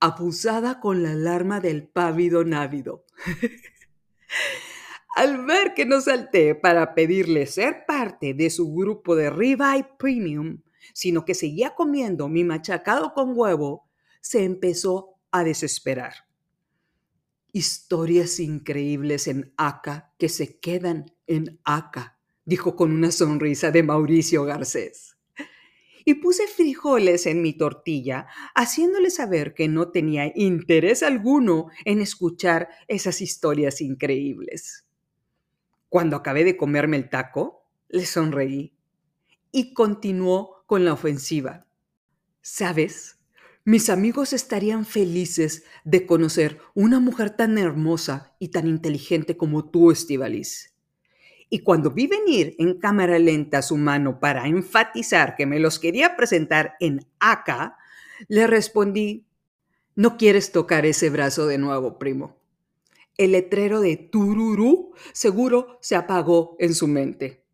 abusada 0.00 0.80
con 0.80 1.02
la 1.02 1.12
alarma 1.12 1.60
del 1.60 1.86
pávido 1.86 2.44
návido. 2.44 3.04
Al 5.16 5.44
ver 5.44 5.74
que 5.74 5.84
no 5.84 6.00
salté 6.00 6.54
para 6.54 6.94
pedirle 6.94 7.46
ser 7.46 7.84
parte 7.86 8.32
de 8.32 8.48
su 8.48 8.72
grupo 8.72 9.16
de 9.16 9.28
Ribeye 9.28 9.86
Premium, 9.98 10.62
sino 10.94 11.24
que 11.24 11.34
seguía 11.34 11.74
comiendo 11.74 12.28
mi 12.28 12.44
machacado 12.44 13.12
con 13.12 13.36
huevo, 13.36 13.90
se 14.20 14.44
empezó 14.44 15.20
a 15.30 15.44
desesperar. 15.44 16.14
Historias 17.52 18.38
increíbles 18.38 19.26
en 19.26 19.52
Aca 19.56 20.14
que 20.18 20.28
se 20.28 20.60
quedan 20.60 21.12
en 21.26 21.60
Aca, 21.64 22.19
dijo 22.50 22.74
con 22.74 22.90
una 22.90 23.12
sonrisa 23.12 23.70
de 23.70 23.84
Mauricio 23.84 24.44
Garcés. 24.44 25.16
Y 26.04 26.14
puse 26.14 26.48
frijoles 26.48 27.26
en 27.26 27.42
mi 27.42 27.52
tortilla, 27.52 28.26
haciéndole 28.56 29.10
saber 29.10 29.54
que 29.54 29.68
no 29.68 29.92
tenía 29.92 30.32
interés 30.34 31.04
alguno 31.04 31.68
en 31.84 32.00
escuchar 32.00 32.68
esas 32.88 33.20
historias 33.20 33.80
increíbles. 33.80 34.84
Cuando 35.88 36.16
acabé 36.16 36.42
de 36.42 36.56
comerme 36.56 36.96
el 36.96 37.08
taco, 37.08 37.68
le 37.88 38.04
sonreí 38.04 38.74
y 39.52 39.72
continuó 39.72 40.64
con 40.66 40.84
la 40.84 40.92
ofensiva. 40.92 41.66
¿Sabes? 42.40 43.18
Mis 43.64 43.90
amigos 43.90 44.32
estarían 44.32 44.84
felices 44.84 45.62
de 45.84 46.04
conocer 46.04 46.58
una 46.74 46.98
mujer 46.98 47.30
tan 47.30 47.58
hermosa 47.58 48.34
y 48.40 48.48
tan 48.48 48.66
inteligente 48.66 49.36
como 49.36 49.70
tú, 49.70 49.92
Estivalis. 49.92 50.74
Y 51.50 51.58
cuando 51.60 51.90
vi 51.90 52.06
venir 52.06 52.54
en 52.58 52.78
cámara 52.78 53.18
lenta 53.18 53.60
su 53.60 53.76
mano 53.76 54.20
para 54.20 54.46
enfatizar 54.46 55.34
que 55.34 55.46
me 55.46 55.58
los 55.58 55.80
quería 55.80 56.16
presentar 56.16 56.76
en 56.78 57.04
acá, 57.18 57.76
le 58.28 58.46
respondí, 58.46 59.26
no 59.96 60.16
quieres 60.16 60.52
tocar 60.52 60.86
ese 60.86 61.10
brazo 61.10 61.46
de 61.48 61.58
nuevo, 61.58 61.98
primo. 61.98 62.38
El 63.18 63.32
letrero 63.32 63.80
de 63.80 63.96
Tururú 63.96 64.94
seguro 65.12 65.78
se 65.82 65.96
apagó 65.96 66.56
en 66.60 66.72
su 66.72 66.86
mente. 66.86 67.44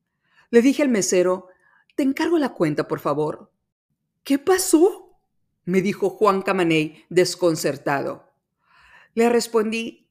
Le 0.51 0.61
dije 0.61 0.83
al 0.83 0.91
mesero, 0.91 1.49
te 1.97 2.03
encargo 2.03 2.39
la 2.39 2.51
cuenta, 2.53 2.87
por 2.87 3.01
favor. 3.01 3.51
¿Qué 4.23 4.39
pasó? 4.39 5.19
me 5.65 5.83
dijo 5.83 6.11
Juan 6.11 6.43
Camaney 6.43 7.05
desconcertado. 7.09 8.31
Le 9.15 9.29
respondí, 9.29 10.06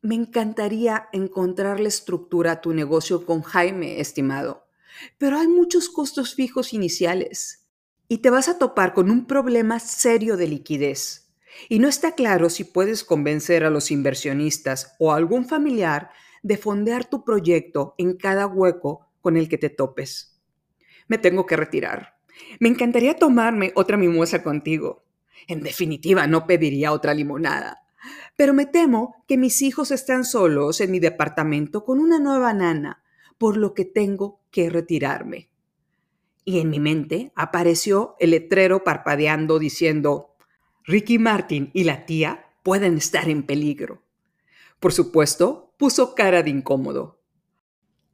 me 0.00 0.14
encantaría 0.14 1.08
encontrarle 1.12 1.88
estructura 1.88 2.52
a 2.52 2.60
tu 2.60 2.72
negocio 2.72 3.26
con 3.26 3.42
Jaime, 3.42 4.00
estimado, 4.00 4.66
pero 5.18 5.38
hay 5.38 5.48
muchos 5.48 5.88
costos 5.88 6.34
fijos 6.34 6.72
iniciales 6.72 7.66
y 8.08 8.18
te 8.18 8.30
vas 8.30 8.48
a 8.48 8.58
topar 8.58 8.94
con 8.94 9.10
un 9.10 9.26
problema 9.26 9.80
serio 9.80 10.36
de 10.36 10.48
liquidez. 10.48 11.32
Y 11.68 11.78
no 11.78 11.88
está 11.88 12.12
claro 12.14 12.50
si 12.50 12.64
puedes 12.64 13.04
convencer 13.04 13.64
a 13.64 13.70
los 13.70 13.90
inversionistas 13.90 14.94
o 14.98 15.12
a 15.12 15.16
algún 15.16 15.46
familiar 15.46 16.10
de 16.42 16.56
fondear 16.56 17.08
tu 17.08 17.24
proyecto 17.24 17.94
en 17.98 18.16
cada 18.16 18.46
hueco 18.46 19.10
con 19.20 19.36
el 19.36 19.48
que 19.48 19.58
te 19.58 19.68
topes. 19.68 20.40
Me 21.08 21.18
tengo 21.18 21.46
que 21.46 21.56
retirar. 21.56 22.18
Me 22.60 22.68
encantaría 22.68 23.16
tomarme 23.16 23.72
otra 23.74 23.96
mimosa 23.96 24.42
contigo. 24.42 25.04
En 25.48 25.62
definitiva, 25.62 26.26
no 26.26 26.46
pediría 26.46 26.92
otra 26.92 27.14
limonada. 27.14 27.87
Pero 28.36 28.54
me 28.54 28.66
temo 28.66 29.24
que 29.26 29.36
mis 29.36 29.62
hijos 29.62 29.90
están 29.90 30.24
solos 30.24 30.80
en 30.80 30.90
mi 30.90 31.00
departamento 31.00 31.84
con 31.84 31.98
una 31.98 32.18
nueva 32.18 32.52
nana, 32.54 33.02
por 33.38 33.56
lo 33.56 33.74
que 33.74 33.84
tengo 33.84 34.40
que 34.50 34.70
retirarme. 34.70 35.50
Y 36.44 36.60
en 36.60 36.70
mi 36.70 36.80
mente 36.80 37.32
apareció 37.34 38.16
el 38.18 38.30
letrero 38.30 38.84
parpadeando 38.84 39.58
diciendo, 39.58 40.36
Ricky 40.84 41.18
Martin 41.18 41.70
y 41.74 41.84
la 41.84 42.06
tía 42.06 42.46
pueden 42.62 42.96
estar 42.96 43.28
en 43.28 43.44
peligro. 43.44 44.02
Por 44.80 44.92
supuesto, 44.92 45.74
puso 45.76 46.14
cara 46.14 46.42
de 46.42 46.50
incómodo. 46.50 47.20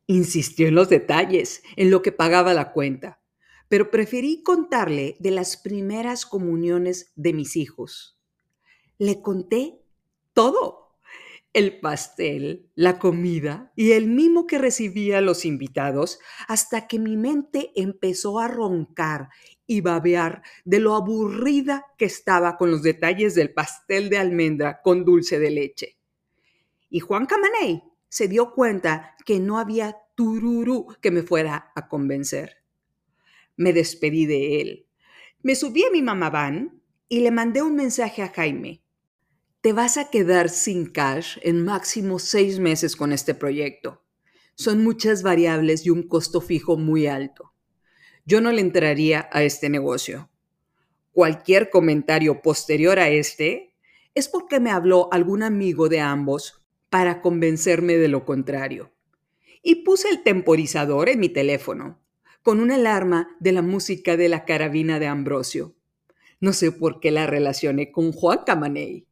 Insistió 0.06 0.66
en 0.66 0.74
los 0.74 0.88
detalles, 0.88 1.62
en 1.76 1.90
lo 1.90 2.02
que 2.02 2.12
pagaba 2.12 2.54
la 2.54 2.72
cuenta 2.72 3.20
pero 3.68 3.90
preferí 3.90 4.42
contarle 4.42 5.16
de 5.18 5.30
las 5.30 5.56
primeras 5.56 6.26
comuniones 6.26 7.12
de 7.16 7.32
mis 7.32 7.56
hijos. 7.56 8.20
Le 8.98 9.20
conté 9.20 9.80
todo, 10.32 10.98
el 11.52 11.78
pastel, 11.80 12.68
la 12.74 12.98
comida 12.98 13.72
y 13.76 13.92
el 13.92 14.08
mimo 14.08 14.46
que 14.46 14.58
recibía 14.58 15.20
los 15.20 15.44
invitados, 15.44 16.18
hasta 16.48 16.88
que 16.88 16.98
mi 16.98 17.16
mente 17.16 17.70
empezó 17.76 18.40
a 18.40 18.48
roncar 18.48 19.28
y 19.66 19.80
babear 19.80 20.42
de 20.64 20.80
lo 20.80 20.94
aburrida 20.94 21.86
que 21.96 22.06
estaba 22.06 22.56
con 22.56 22.70
los 22.70 22.82
detalles 22.82 23.34
del 23.34 23.52
pastel 23.52 24.10
de 24.10 24.18
almendra 24.18 24.82
con 24.82 25.04
dulce 25.04 25.38
de 25.38 25.50
leche. 25.50 25.98
Y 26.90 27.00
Juan 27.00 27.26
Camaney 27.26 27.82
se 28.08 28.28
dio 28.28 28.52
cuenta 28.52 29.14
que 29.24 29.38
no 29.38 29.58
había 29.58 29.96
tururú 30.14 30.88
que 31.00 31.10
me 31.10 31.22
fuera 31.22 31.72
a 31.74 31.88
convencer 31.88 32.64
me 33.56 33.72
despedí 33.72 34.26
de 34.26 34.60
él. 34.60 34.86
Me 35.42 35.54
subí 35.54 35.84
a 35.84 35.90
mi 35.90 36.02
mamá 36.02 36.30
van 36.30 36.82
y 37.08 37.20
le 37.20 37.30
mandé 37.30 37.62
un 37.62 37.76
mensaje 37.76 38.22
a 38.22 38.28
Jaime. 38.28 38.82
Te 39.64 39.72
vas 39.72 39.96
a 39.96 40.10
quedar 40.10 40.50
sin 40.50 40.84
cash 40.84 41.38
en 41.40 41.64
máximo 41.64 42.18
seis 42.18 42.58
meses 42.58 42.96
con 42.96 43.14
este 43.14 43.34
proyecto. 43.34 44.02
Son 44.54 44.84
muchas 44.84 45.22
variables 45.22 45.86
y 45.86 45.88
un 45.88 46.02
costo 46.02 46.42
fijo 46.42 46.76
muy 46.76 47.06
alto. 47.06 47.54
Yo 48.26 48.42
no 48.42 48.52
le 48.52 48.60
entraría 48.60 49.26
a 49.32 49.42
este 49.42 49.70
negocio. 49.70 50.28
Cualquier 51.12 51.70
comentario 51.70 52.42
posterior 52.42 52.98
a 52.98 53.08
este 53.08 53.74
es 54.14 54.28
porque 54.28 54.60
me 54.60 54.70
habló 54.70 55.08
algún 55.12 55.42
amigo 55.42 55.88
de 55.88 56.00
ambos 56.00 56.62
para 56.90 57.22
convencerme 57.22 57.96
de 57.96 58.08
lo 58.08 58.26
contrario. 58.26 58.92
Y 59.62 59.76
puse 59.76 60.10
el 60.10 60.22
temporizador 60.22 61.08
en 61.08 61.20
mi 61.20 61.30
teléfono 61.30 62.02
con 62.42 62.60
una 62.60 62.74
alarma 62.74 63.34
de 63.40 63.52
la 63.52 63.62
música 63.62 64.18
de 64.18 64.28
la 64.28 64.44
carabina 64.44 64.98
de 64.98 65.06
Ambrosio. 65.06 65.74
No 66.38 66.52
sé 66.52 66.70
por 66.70 67.00
qué 67.00 67.10
la 67.10 67.26
relacioné 67.26 67.90
con 67.92 68.12
Juan 68.12 68.40
Camaney, 68.44 69.06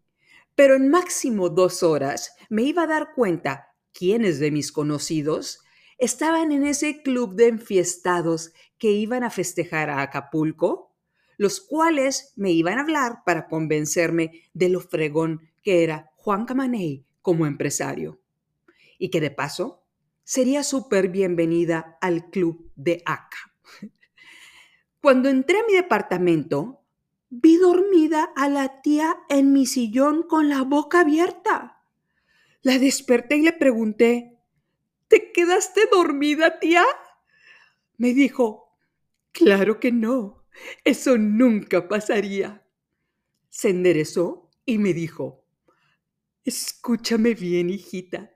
pero 0.55 0.75
en 0.75 0.91
máximo 0.91 1.49
dos 1.49 1.83
horas 1.83 2.35
me 2.49 2.63
iba 2.63 2.83
a 2.83 2.87
dar 2.87 3.15
cuenta 3.15 3.75
quiénes 3.93 4.39
de 4.39 4.51
mis 4.51 4.73
conocidos 4.73 5.61
estaban 5.99 6.53
en 6.53 6.65
ese 6.65 7.03
club 7.03 7.35
de 7.35 7.49
enfiestados 7.49 8.53
que 8.79 8.91
iban 8.91 9.23
a 9.23 9.31
festejar 9.31 9.89
a 9.89 10.03
Acapulco, 10.03 10.93
los 11.37 11.61
cuales 11.61 12.33
me 12.37 12.51
iban 12.51 12.79
a 12.79 12.83
hablar 12.83 13.23
para 13.25 13.47
convencerme 13.47 14.43
de 14.53 14.69
lo 14.69 14.81
fregón 14.81 15.41
que 15.63 15.85
era 15.85 16.11
Juan 16.17 16.45
Camaney 16.45 17.07
como 17.21 17.47
empresario. 17.47 18.21
Y 18.99 19.11
que 19.11 19.21
de 19.21 19.31
paso 19.31 19.85
sería 20.25 20.65
súper 20.65 21.09
bienvenida 21.09 21.99
al 22.01 22.31
club 22.31 22.71
de 22.75 23.03
ACA. 23.07 23.55
Cuando 25.01 25.29
entré 25.29 25.61
a 25.61 25.67
mi 25.67 25.75
departamento, 25.75 26.82
vi 27.35 27.57
dormida 27.57 28.31
a 28.37 28.47
la 28.51 28.83
tía 28.83 29.17
en 29.31 29.55
mi 29.55 29.65
sillón 29.65 30.23
con 30.23 30.51
la 30.51 30.63
boca 30.65 31.01
abierta. 31.01 31.83
La 32.61 32.79
desperté 32.79 33.39
y 33.39 33.43
le 33.43 33.55
pregunté, 33.55 34.39
¿te 35.09 35.33
quedaste 35.33 35.89
dormida, 35.91 36.59
tía? 36.59 36.85
Me 37.97 38.13
dijo, 38.13 38.77
claro 39.33 39.81
que 39.81 39.93
no, 39.93 40.45
eso 40.85 41.17
nunca 41.17 41.89
pasaría. 41.89 42.67
Se 43.49 43.71
enderezó 43.71 44.51
y 44.67 44.77
me 44.77 44.93
dijo, 44.93 45.47
escúchame 46.45 47.33
bien, 47.33 47.71
hijita, 47.71 48.31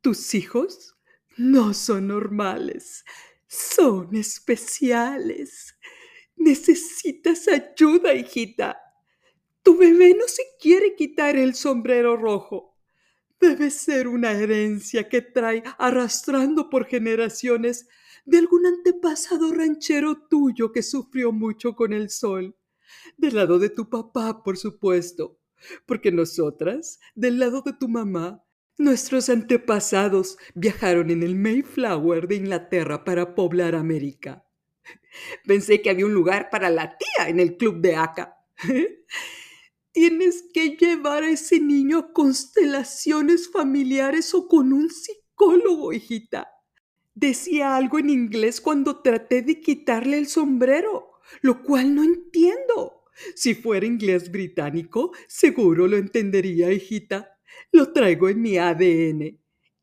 tus 0.00 0.34
hijos 0.34 0.96
no 1.36 1.74
son 1.74 2.08
normales, 2.08 3.04
son 3.46 4.16
especiales. 4.16 5.75
Necesitas 6.36 7.48
ayuda, 7.48 8.14
hijita. 8.14 8.78
Tu 9.62 9.76
bebé 9.76 10.14
no 10.14 10.28
se 10.28 10.42
quiere 10.60 10.94
quitar 10.94 11.36
el 11.36 11.54
sombrero 11.54 12.16
rojo. 12.16 12.78
Debe 13.40 13.70
ser 13.70 14.08
una 14.08 14.32
herencia 14.32 15.08
que 15.08 15.22
trae 15.22 15.62
arrastrando 15.78 16.70
por 16.70 16.86
generaciones 16.86 17.88
de 18.24 18.38
algún 18.38 18.66
antepasado 18.66 19.52
ranchero 19.52 20.26
tuyo 20.28 20.72
que 20.72 20.82
sufrió 20.82 21.32
mucho 21.32 21.74
con 21.74 21.92
el 21.92 22.10
sol. 22.10 22.56
Del 23.16 23.34
lado 23.34 23.58
de 23.58 23.70
tu 23.70 23.90
papá, 23.90 24.42
por 24.42 24.56
supuesto, 24.56 25.40
porque 25.86 26.12
nosotras, 26.12 27.00
del 27.14 27.38
lado 27.38 27.62
de 27.62 27.72
tu 27.72 27.88
mamá, 27.88 28.46
Nuestros 28.78 29.30
antepasados 29.30 30.36
viajaron 30.54 31.10
en 31.10 31.22
el 31.22 31.34
Mayflower 31.34 32.28
de 32.28 32.36
Inglaterra 32.36 33.04
para 33.04 33.34
poblar 33.34 33.74
América. 33.74 34.45
Pensé 35.46 35.82
que 35.82 35.90
había 35.90 36.06
un 36.06 36.14
lugar 36.14 36.50
para 36.50 36.70
la 36.70 36.96
tía 36.96 37.28
en 37.28 37.40
el 37.40 37.56
club 37.56 37.80
de 37.80 37.96
Aca. 37.96 38.36
Tienes 39.92 40.44
que 40.52 40.76
llevar 40.76 41.22
a 41.22 41.30
ese 41.30 41.58
niño 41.58 41.98
a 41.98 42.12
constelaciones 42.12 43.50
familiares 43.50 44.34
o 44.34 44.46
con 44.46 44.72
un 44.72 44.90
psicólogo, 44.90 45.92
hijita. 45.92 46.48
Decía 47.14 47.76
algo 47.76 47.98
en 47.98 48.10
inglés 48.10 48.60
cuando 48.60 49.00
traté 49.00 49.40
de 49.40 49.60
quitarle 49.60 50.18
el 50.18 50.26
sombrero, 50.26 51.12
lo 51.40 51.62
cual 51.62 51.94
no 51.94 52.04
entiendo. 52.04 53.04
Si 53.34 53.54
fuera 53.54 53.86
inglés 53.86 54.30
británico, 54.30 55.12
seguro 55.26 55.86
lo 55.86 55.96
entendería, 55.96 56.70
hijita. 56.70 57.38
Lo 57.72 57.92
traigo 57.94 58.28
en 58.28 58.42
mi 58.42 58.58
ADN. 58.58 59.38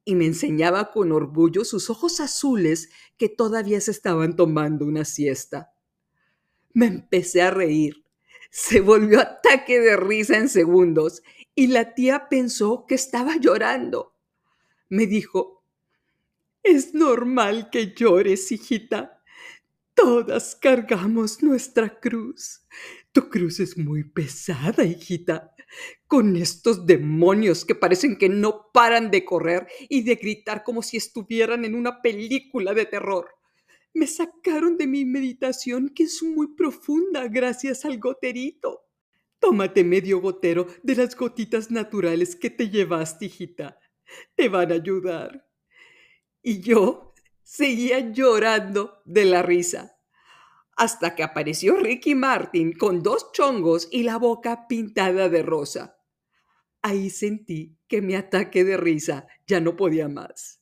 Y 0.06 0.16
me 0.16 0.26
enseñaba 0.26 0.92
con 0.92 1.12
orgullo 1.12 1.64
sus 1.64 1.90
ojos 1.90 2.20
azules 2.20 2.90
que 3.18 3.30
todavía 3.30 3.80
se 3.80 3.92
estaban 3.92 4.36
tomando 4.36 4.86
una 4.86 5.06
siesta. 5.06 5.74
Me 6.74 6.88
empecé 6.88 7.42
a 7.42 7.52
reír. 7.52 8.04
Se 8.52 8.82
volvió 8.82 9.20
ataque 9.20 9.80
de 9.80 9.96
risa 9.96 10.38
en 10.38 10.50
segundos 10.50 11.24
y 11.56 11.68
la 11.68 11.94
tía 11.94 12.28
pensó 12.30 12.86
que 12.88 12.96
estaba 12.96 13.38
llorando. 13.38 14.16
Me 14.90 15.08
dijo, 15.08 15.64
es 16.64 16.94
normal 16.94 17.70
que 17.70 17.94
llores, 17.94 18.52
hijita. 18.52 19.22
Todas 19.94 20.56
cargamos 20.56 21.44
nuestra 21.44 22.00
cruz. 22.00 22.62
Tu 23.12 23.30
cruz 23.30 23.60
es 23.60 23.78
muy 23.78 24.04
pesada, 24.04 24.84
hijita 24.84 25.53
con 26.08 26.36
estos 26.36 26.86
demonios 26.86 27.66
que 27.66 27.76
parecen 27.76 28.18
que 28.18 28.30
no 28.30 28.70
paran 28.74 29.12
de 29.12 29.26
correr 29.26 29.68
y 29.90 30.04
de 30.04 30.16
gritar 30.16 30.64
como 30.64 30.82
si 30.82 30.98
estuvieran 30.98 31.66
en 31.66 31.76
una 31.76 32.02
película 32.02 32.74
de 32.74 32.86
terror. 32.86 33.28
Me 33.94 34.08
sacaron 34.08 34.78
de 34.78 34.88
mi 34.88 35.06
meditación 35.06 35.90
que 35.90 36.04
es 36.04 36.24
muy 36.24 36.56
profunda 36.56 37.28
gracias 37.28 37.86
al 37.86 38.00
goterito. 38.00 38.88
Tómate 39.40 39.84
medio 39.84 40.22
gotero 40.22 40.68
de 40.84 40.96
las 40.96 41.16
gotitas 41.16 41.70
naturales 41.70 42.36
que 42.36 42.50
te 42.50 42.70
llevaste, 42.70 43.26
hijita. 43.26 43.78
Te 44.36 44.50
van 44.50 44.72
a 44.72 44.76
ayudar. 44.76 45.48
Y 46.42 46.62
yo 46.62 47.14
seguía 47.44 48.12
llorando 48.12 49.02
de 49.06 49.26
la 49.26 49.42
risa 49.42 49.93
hasta 50.76 51.16
que 51.16 51.24
apareció 51.24 51.78
Ricky 51.78 52.16
Martin 52.16 52.74
con 52.74 53.02
dos 53.02 53.32
chongos 53.32 53.88
y 53.92 54.04
la 54.04 54.18
boca 54.18 54.68
pintada 54.68 55.30
de 55.30 55.44
rosa. 55.44 55.98
Ahí 56.82 57.10
sentí 57.10 57.78
que 57.88 58.02
mi 58.02 58.16
ataque 58.16 58.64
de 58.64 58.78
risa 58.78 59.28
ya 59.48 59.60
no 59.60 59.76
podía 59.76 60.10
más. 60.10 60.62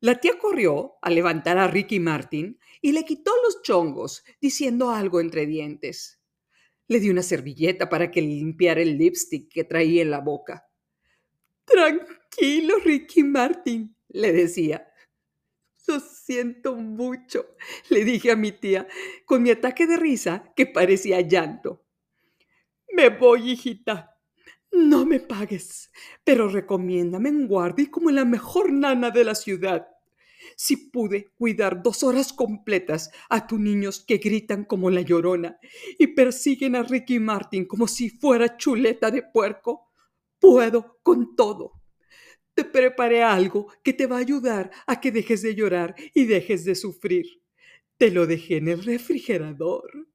La 0.00 0.20
tía 0.20 0.38
corrió 0.38 0.94
a 1.02 1.10
levantar 1.10 1.58
a 1.58 1.66
Ricky 1.66 1.98
Martin 1.98 2.58
y 2.80 2.92
le 2.92 3.04
quitó 3.04 3.32
los 3.42 3.62
chongos, 3.62 4.24
diciendo 4.40 4.90
algo 4.90 5.20
entre 5.20 5.44
dientes. 5.44 6.20
Le 6.86 7.00
di 7.00 7.10
una 7.10 7.22
servilleta 7.22 7.88
para 7.88 8.10
que 8.10 8.22
limpiara 8.22 8.80
el 8.80 8.96
lipstick 8.96 9.52
que 9.52 9.64
traía 9.64 10.02
en 10.02 10.10
la 10.10 10.20
boca. 10.20 10.68
Tranquilo, 11.64 12.76
Ricky 12.78 13.24
Martin, 13.24 13.96
le 14.08 14.32
decía. 14.32 14.87
Lo 15.88 16.00
siento 16.00 16.76
mucho, 16.76 17.46
le 17.88 18.04
dije 18.04 18.30
a 18.30 18.36
mi 18.36 18.52
tía, 18.52 18.86
con 19.24 19.42
mi 19.42 19.50
ataque 19.50 19.86
de 19.86 19.96
risa 19.96 20.52
que 20.54 20.66
parecía 20.66 21.22
llanto. 21.22 21.86
Me 22.92 23.08
voy, 23.08 23.52
hijita. 23.52 24.14
No 24.70 25.06
me 25.06 25.18
pagues, 25.18 25.90
pero 26.22 26.46
recomiéndame 26.48 27.30
en 27.30 27.48
guardia 27.48 27.90
como 27.90 28.10
la 28.10 28.26
mejor 28.26 28.70
nana 28.70 29.10
de 29.10 29.24
la 29.24 29.34
ciudad. 29.34 29.88
Si 30.56 30.76
pude 30.76 31.30
cuidar 31.38 31.82
dos 31.82 32.02
horas 32.02 32.34
completas 32.34 33.10
a 33.30 33.46
tus 33.46 33.58
niños 33.58 34.04
que 34.06 34.18
gritan 34.18 34.64
como 34.64 34.90
la 34.90 35.00
llorona 35.00 35.58
y 35.98 36.08
persiguen 36.08 36.76
a 36.76 36.82
Ricky 36.82 37.18
Martin 37.18 37.64
como 37.64 37.88
si 37.88 38.10
fuera 38.10 38.58
chuleta 38.58 39.10
de 39.10 39.22
puerco, 39.22 39.88
puedo 40.38 40.98
con 41.02 41.34
todo. 41.34 41.77
Te 42.58 42.64
preparé 42.64 43.22
algo 43.22 43.68
que 43.84 43.92
te 43.92 44.06
va 44.06 44.16
a 44.16 44.18
ayudar 44.18 44.72
a 44.88 45.00
que 45.00 45.12
dejes 45.12 45.42
de 45.42 45.54
llorar 45.54 45.94
y 46.12 46.24
dejes 46.24 46.64
de 46.64 46.74
sufrir. 46.74 47.40
Te 47.98 48.10
lo 48.10 48.26
dejé 48.26 48.56
en 48.56 48.66
el 48.66 48.82
refrigerador. 48.82 50.08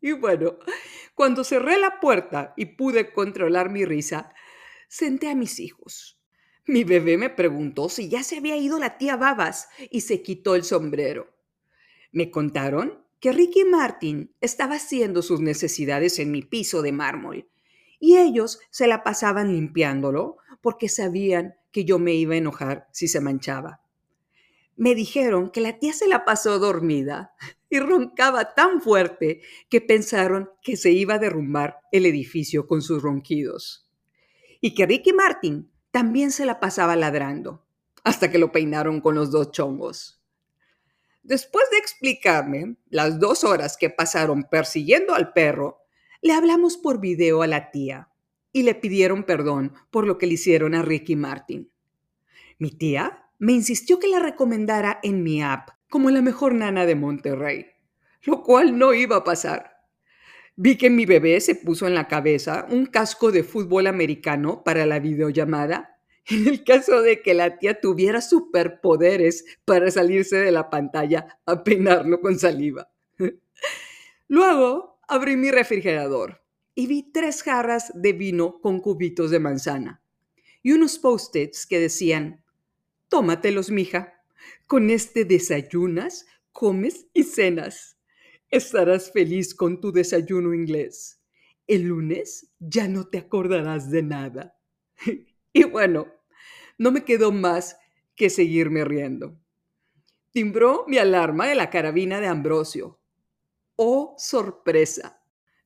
Y 0.00 0.12
bueno, 0.12 0.58
cuando 1.16 1.42
cerré 1.42 1.80
la 1.80 1.98
puerta 1.98 2.54
y 2.56 2.66
pude 2.66 3.12
controlar 3.12 3.70
mi 3.70 3.84
risa, 3.84 4.32
senté 4.86 5.30
a 5.30 5.34
mis 5.34 5.58
hijos. 5.58 6.20
Mi 6.64 6.84
bebé 6.84 7.18
me 7.18 7.28
preguntó 7.28 7.88
si 7.88 8.08
ya 8.08 8.22
se 8.22 8.36
había 8.36 8.56
ido 8.56 8.78
la 8.78 8.96
tía 8.96 9.16
Babas 9.16 9.66
y 9.90 10.02
se 10.02 10.22
quitó 10.22 10.54
el 10.54 10.62
sombrero. 10.62 11.34
Me 12.12 12.30
contaron 12.30 13.04
que 13.18 13.32
Ricky 13.32 13.64
Martin 13.64 14.32
estaba 14.40 14.76
haciendo 14.76 15.22
sus 15.22 15.40
necesidades 15.40 16.20
en 16.20 16.30
mi 16.30 16.42
piso 16.42 16.82
de 16.82 16.92
mármol 16.92 17.48
y 17.98 18.16
ellos 18.16 18.60
se 18.70 18.86
la 18.86 19.02
pasaban 19.02 19.52
limpiándolo 19.52 20.38
porque 20.60 20.88
sabían 20.88 21.54
que 21.72 21.84
yo 21.84 21.98
me 21.98 22.14
iba 22.14 22.34
a 22.34 22.38
enojar 22.38 22.88
si 22.92 23.08
se 23.08 23.20
manchaba. 23.20 23.82
Me 24.76 24.94
dijeron 24.94 25.50
que 25.50 25.60
la 25.60 25.78
tía 25.78 25.92
se 25.92 26.08
la 26.08 26.24
pasó 26.24 26.58
dormida 26.58 27.34
y 27.68 27.78
roncaba 27.78 28.54
tan 28.54 28.80
fuerte 28.80 29.42
que 29.68 29.80
pensaron 29.80 30.50
que 30.62 30.76
se 30.76 30.90
iba 30.90 31.14
a 31.14 31.18
derrumbar 31.18 31.80
el 31.92 32.06
edificio 32.06 32.66
con 32.66 32.82
sus 32.82 33.02
ronquidos. 33.02 33.88
Y 34.60 34.74
que 34.74 34.86
Ricky 34.86 35.12
Martin 35.12 35.70
también 35.90 36.32
se 36.32 36.46
la 36.46 36.60
pasaba 36.60 36.96
ladrando, 36.96 37.66
hasta 38.04 38.30
que 38.30 38.38
lo 38.38 38.52
peinaron 38.52 39.00
con 39.00 39.14
los 39.14 39.30
dos 39.30 39.52
chongos. 39.52 40.22
Después 41.22 41.68
de 41.70 41.78
explicarme 41.78 42.76
las 42.88 43.20
dos 43.20 43.44
horas 43.44 43.76
que 43.76 43.90
pasaron 43.90 44.44
persiguiendo 44.44 45.14
al 45.14 45.32
perro, 45.32 45.82
le 46.22 46.32
hablamos 46.32 46.76
por 46.76 47.00
video 47.00 47.42
a 47.42 47.46
la 47.46 47.70
tía 47.70 48.09
y 48.52 48.62
le 48.62 48.74
pidieron 48.74 49.24
perdón 49.24 49.72
por 49.90 50.06
lo 50.06 50.18
que 50.18 50.26
le 50.26 50.34
hicieron 50.34 50.74
a 50.74 50.82
Ricky 50.82 51.16
Martin. 51.16 51.70
Mi 52.58 52.70
tía 52.70 53.24
me 53.38 53.52
insistió 53.52 53.98
que 53.98 54.08
la 54.08 54.18
recomendara 54.18 55.00
en 55.02 55.22
mi 55.22 55.42
app 55.42 55.70
como 55.88 56.10
la 56.10 56.22
mejor 56.22 56.54
nana 56.54 56.86
de 56.86 56.94
Monterrey, 56.94 57.66
lo 58.22 58.42
cual 58.42 58.78
no 58.78 58.94
iba 58.94 59.16
a 59.16 59.24
pasar. 59.24 59.78
Vi 60.56 60.76
que 60.76 60.90
mi 60.90 61.06
bebé 61.06 61.40
se 61.40 61.54
puso 61.54 61.86
en 61.86 61.94
la 61.94 62.06
cabeza 62.06 62.66
un 62.70 62.86
casco 62.86 63.32
de 63.32 63.44
fútbol 63.44 63.86
americano 63.86 64.62
para 64.62 64.84
la 64.86 64.98
videollamada 64.98 65.96
en 66.26 66.46
el 66.46 66.64
caso 66.64 67.02
de 67.02 67.22
que 67.22 67.34
la 67.34 67.58
tía 67.58 67.80
tuviera 67.80 68.20
superpoderes 68.20 69.44
para 69.64 69.90
salirse 69.90 70.36
de 70.36 70.52
la 70.52 70.70
pantalla 70.70 71.40
a 71.46 71.64
peinarlo 71.64 72.20
con 72.20 72.38
saliva. 72.38 72.88
Luego 74.28 75.00
abrí 75.08 75.36
mi 75.36 75.50
refrigerador 75.50 76.40
y 76.74 76.86
vi 76.86 77.10
tres 77.12 77.42
jarras 77.42 77.92
de 77.94 78.12
vino 78.12 78.60
con 78.60 78.80
cubitos 78.80 79.30
de 79.30 79.40
manzana 79.40 80.00
y 80.62 80.72
unos 80.72 80.98
post-its 80.98 81.66
que 81.66 81.80
decían, 81.80 82.44
tómatelos, 83.08 83.70
mija, 83.70 84.22
con 84.66 84.90
este 84.90 85.24
desayunas, 85.24 86.26
comes 86.52 87.06
y 87.12 87.24
cenas. 87.24 87.98
Estarás 88.50 89.12
feliz 89.12 89.54
con 89.54 89.80
tu 89.80 89.92
desayuno 89.92 90.54
inglés. 90.54 91.20
El 91.66 91.84
lunes 91.84 92.52
ya 92.58 92.88
no 92.88 93.08
te 93.08 93.18
acordarás 93.18 93.90
de 93.90 94.02
nada. 94.02 94.58
y 95.52 95.64
bueno, 95.64 96.08
no 96.78 96.90
me 96.90 97.04
quedó 97.04 97.32
más 97.32 97.78
que 98.16 98.28
seguirme 98.28 98.84
riendo. 98.84 99.38
Timbró 100.32 100.84
mi 100.86 100.98
alarma 100.98 101.48
de 101.48 101.54
la 101.54 101.70
carabina 101.70 102.20
de 102.20 102.26
Ambrosio. 102.26 103.00
¡Oh, 103.76 104.14
sorpresa! 104.18 105.19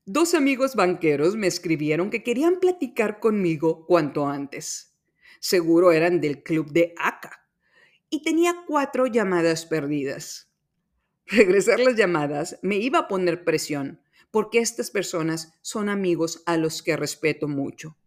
Dos 0.07 0.35
amigos 0.35 0.75
banqueros 0.75 1.35
me 1.35 1.47
escribieron 1.47 2.11
que 2.11 2.21
querían 2.21 2.59
platicar 2.59 3.19
conmigo 3.19 3.87
cuanto 3.87 4.27
antes. 4.27 4.95
Seguro 5.39 5.91
eran 5.91 6.21
del 6.21 6.43
club 6.43 6.71
de 6.71 6.93
ACA. 6.95 7.47
Y 8.11 8.21
tenía 8.21 8.65
cuatro 8.67 9.07
llamadas 9.07 9.65
perdidas. 9.65 10.51
Regresar 11.25 11.79
las 11.79 11.95
llamadas 11.95 12.59
me 12.61 12.75
iba 12.75 12.99
a 12.99 13.07
poner 13.07 13.43
presión, 13.43 13.99
porque 14.29 14.59
estas 14.59 14.91
personas 14.91 15.57
son 15.63 15.89
amigos 15.89 16.43
a 16.45 16.55
los 16.57 16.83
que 16.83 16.95
respeto 16.95 17.47
mucho. 17.47 17.97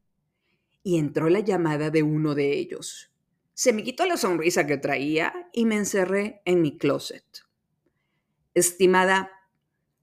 Y 0.84 0.98
entró 0.98 1.28
la 1.28 1.40
llamada 1.40 1.90
de 1.90 2.04
uno 2.04 2.37
de 2.37 2.52
ellos. 2.52 3.11
Se 3.54 3.72
me 3.72 3.82
quitó 3.82 4.06
la 4.06 4.16
sonrisa 4.16 4.68
que 4.68 4.76
traía 4.76 5.50
y 5.52 5.64
me 5.64 5.74
encerré 5.74 6.42
en 6.44 6.62
mi 6.62 6.78
closet. 6.78 7.24
Estimada 8.54 9.32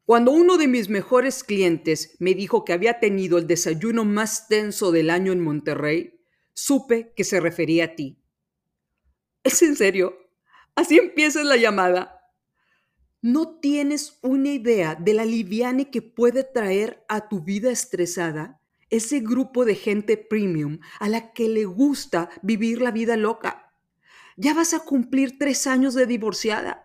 cuando 0.05 0.31
uno 0.31 0.57
de 0.57 0.67
mis 0.67 0.87
mejores 0.87 1.43
clientes 1.43 2.15
me 2.19 2.35
dijo 2.35 2.63
que 2.63 2.73
había 2.73 2.99
tenido 2.99 3.39
el 3.39 3.47
desayuno 3.47 4.05
más 4.05 4.47
tenso 4.47 4.91
del 4.91 5.09
año 5.09 5.31
en 5.31 5.41
Monterrey, 5.41 6.21
supe 6.53 7.11
que 7.15 7.23
se 7.23 7.39
refería 7.39 7.85
a 7.85 7.95
ti. 7.95 8.21
¿Es 9.43 9.63
en 9.63 9.75
serio? 9.75 10.15
Así 10.75 10.99
empieza 10.99 11.43
la 11.43 11.57
llamada. 11.57 12.31
¿No 13.21 13.57
tienes 13.57 14.19
una 14.21 14.49
idea 14.49 14.93
de 14.93 15.15
la 15.15 15.25
liviane 15.25 15.89
que 15.89 16.03
puede 16.03 16.43
traer 16.43 17.03
a 17.09 17.27
tu 17.27 17.41
vida 17.41 17.71
estresada 17.71 18.61
ese 18.91 19.21
grupo 19.21 19.65
de 19.65 19.73
gente 19.73 20.17
premium 20.17 20.77
a 20.99 21.09
la 21.09 21.33
que 21.33 21.49
le 21.49 21.65
gusta 21.65 22.29
vivir 22.43 22.79
la 22.79 22.91
vida 22.91 23.17
loca? 23.17 23.73
Ya 24.37 24.53
vas 24.53 24.75
a 24.75 24.81
cumplir 24.81 25.39
tres 25.39 25.65
años 25.65 25.95
de 25.95 26.05
divorciada 26.05 26.84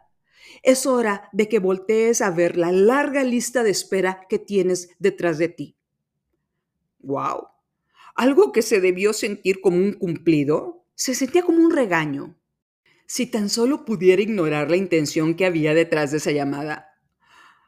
es 0.62 0.86
hora 0.86 1.28
de 1.32 1.48
que 1.48 1.58
voltees 1.58 2.20
a 2.20 2.30
ver 2.30 2.56
la 2.56 2.72
larga 2.72 3.24
lista 3.24 3.62
de 3.62 3.70
espera 3.70 4.26
que 4.28 4.38
tienes 4.38 4.90
detrás 4.98 5.38
de 5.38 5.48
ti. 5.48 5.76
¡Wow! 7.00 7.48
Algo 8.14 8.52
que 8.52 8.62
se 8.62 8.80
debió 8.80 9.12
sentir 9.12 9.60
como 9.60 9.78
un 9.78 9.94
cumplido, 9.94 10.84
se 10.94 11.14
sentía 11.14 11.42
como 11.42 11.58
un 11.58 11.70
regaño. 11.70 12.36
Si 13.06 13.26
tan 13.26 13.48
solo 13.48 13.84
pudiera 13.84 14.22
ignorar 14.22 14.70
la 14.70 14.76
intención 14.76 15.34
que 15.34 15.46
había 15.46 15.74
detrás 15.74 16.10
de 16.10 16.18
esa 16.18 16.30
llamada. 16.30 16.88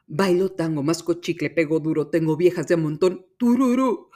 Bailo 0.05 0.51
tango, 0.51 0.83
masco 0.83 1.15
chicle, 1.15 1.49
pego 1.49 1.79
duro, 1.79 2.09
tengo 2.09 2.37
viejas 2.37 2.67
de 2.67 2.77
montón, 2.77 3.25
tururú. 3.37 4.09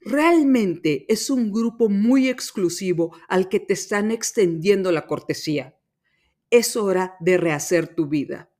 Realmente 0.00 1.04
es 1.12 1.30
un 1.30 1.52
grupo 1.52 1.88
muy 1.88 2.28
exclusivo 2.28 3.14
al 3.28 3.48
que 3.48 3.60
te 3.60 3.74
están 3.74 4.10
extendiendo 4.10 4.90
la 4.90 5.06
cortesía 5.06 5.79
es 6.50 6.76
hora 6.76 7.16
de 7.20 7.36
rehacer 7.36 7.94
tu 7.94 8.06
vida. 8.06 8.50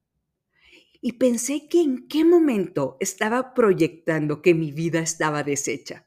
Y 1.00 1.12
pensé 1.12 1.68
que 1.68 1.80
en 1.80 2.08
qué 2.08 2.24
momento 2.24 2.96
estaba 3.00 3.54
proyectando 3.54 4.42
que 4.42 4.54
mi 4.54 4.70
vida 4.70 5.00
estaba 5.00 5.42
deshecha. 5.42 6.06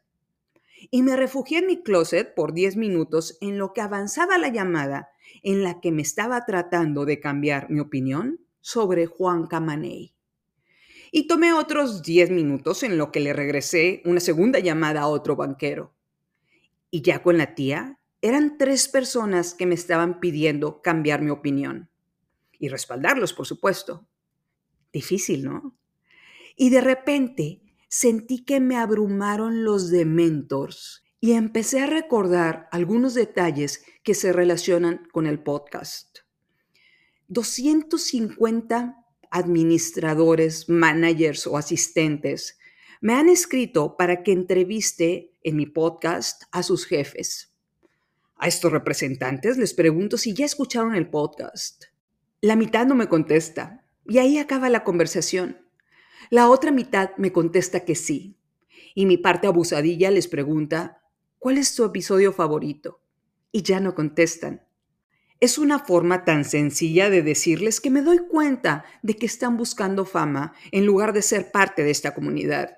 Y 0.92 1.02
me 1.02 1.16
refugié 1.16 1.60
en 1.60 1.68
mi 1.68 1.82
closet 1.82 2.36
por 2.36 2.54
10 2.54 2.78
minutos 2.78 3.38
en 3.42 3.58
lo 3.58 3.74
que 3.74 3.82
avanzaba 3.82 4.38
la 4.38 4.50
llamada 4.50 5.10
en 5.42 5.64
la 5.64 5.82
que 5.82 5.92
me 5.92 6.02
estaba 6.02 6.46
tratando 6.46 7.06
de 7.06 7.20
cambiar 7.20 7.70
mi 7.70 7.80
opinión 7.80 8.40
sobre 8.62 9.08
Juan 9.08 9.48
Camaney. 9.48 10.14
Y 11.12 11.28
tomé 11.28 11.54
otros 11.54 12.02
10 12.02 12.32
minutos 12.32 12.84
en 12.84 12.98
lo 12.98 13.12
que 13.12 13.20
le 13.20 13.34
regresé 13.34 14.02
una 14.06 14.20
segunda 14.20 14.60
llamada 14.60 15.02
a 15.02 15.08
otro 15.08 15.36
banquero. 15.36 15.94
Y 16.90 17.02
ya 17.02 17.22
con 17.22 17.38
la 17.38 17.56
tía 17.56 18.00
eran 18.24 18.58
tres 18.58 18.88
personas 18.88 19.54
que 19.54 19.66
me 19.66 19.76
estaban 19.76 20.22
pidiendo 20.22 20.82
cambiar 20.82 21.22
mi 21.22 21.30
opinión. 21.30 21.90
Y 22.58 22.70
respaldarlos, 22.70 23.34
por 23.34 23.46
supuesto. 23.46 24.08
Difícil, 24.94 25.44
¿no? 25.44 25.78
Y 26.56 26.70
de 26.70 26.80
repente 26.80 27.62
sentí 27.90 28.46
que 28.46 28.62
me 28.62 28.78
abrumaron 28.78 29.66
los 29.66 29.90
dementors 29.90 31.04
y 31.20 31.34
empecé 31.34 31.82
a 31.82 31.88
recordar 31.88 32.70
algunos 32.72 33.14
detalles 33.14 33.84
que 34.04 34.14
se 34.14 34.32
relacionan 34.32 35.06
con 35.12 35.28
el 35.28 35.44
podcast. 35.44 36.20
250 37.28 39.06
administradores, 39.32 40.70
managers 40.70 41.46
o 41.46 41.58
asistentes 41.58 42.58
me 43.02 43.16
han 43.16 43.28
escrito 43.28 43.98
para 43.98 44.24
que 44.24 44.32
entreviste 44.32 45.34
en 45.44 45.58
mi 45.58 45.66
podcast 45.66 46.44
a 46.54 46.64
sus 46.64 46.86
jefes. 46.86 47.53
A 48.44 48.48
estos 48.48 48.74
representantes 48.74 49.58
les 49.58 49.74
pregunto 49.74 50.18
si 50.18 50.34
ya 50.34 50.44
escucharon 50.44 50.96
el 50.96 51.10
podcast. 51.10 51.86
La 52.42 52.58
mitad 52.58 52.86
no 52.86 52.94
me 52.94 53.08
contesta 53.08 53.86
y 54.06 54.18
ahí 54.18 54.38
acaba 54.38 54.68
la 54.68 54.84
conversación. 54.84 55.66
La 56.30 56.50
otra 56.50 56.70
mitad 56.70 57.12
me 57.16 57.32
contesta 57.32 57.86
que 57.86 57.96
sí. 57.96 58.36
Y 58.96 59.06
mi 59.06 59.16
parte 59.16 59.48
abusadilla 59.48 60.12
les 60.12 60.28
pregunta, 60.28 61.02
¿cuál 61.40 61.58
es 61.58 61.74
tu 61.74 61.86
episodio 61.86 62.34
favorito? 62.34 63.00
Y 63.54 63.62
ya 63.62 63.80
no 63.80 63.96
contestan. 63.96 64.68
Es 65.40 65.58
una 65.58 65.80
forma 65.80 66.26
tan 66.26 66.44
sencilla 66.44 67.10
de 67.10 67.22
decirles 67.22 67.80
que 67.80 67.92
me 67.92 68.02
doy 68.02 68.28
cuenta 68.28 68.84
de 69.04 69.16
que 69.16 69.26
están 69.26 69.56
buscando 69.56 70.04
fama 70.04 70.54
en 70.74 70.86
lugar 70.86 71.14
de 71.14 71.22
ser 71.22 71.50
parte 71.50 71.82
de 71.86 71.92
esta 71.92 72.14
comunidad 72.14 72.78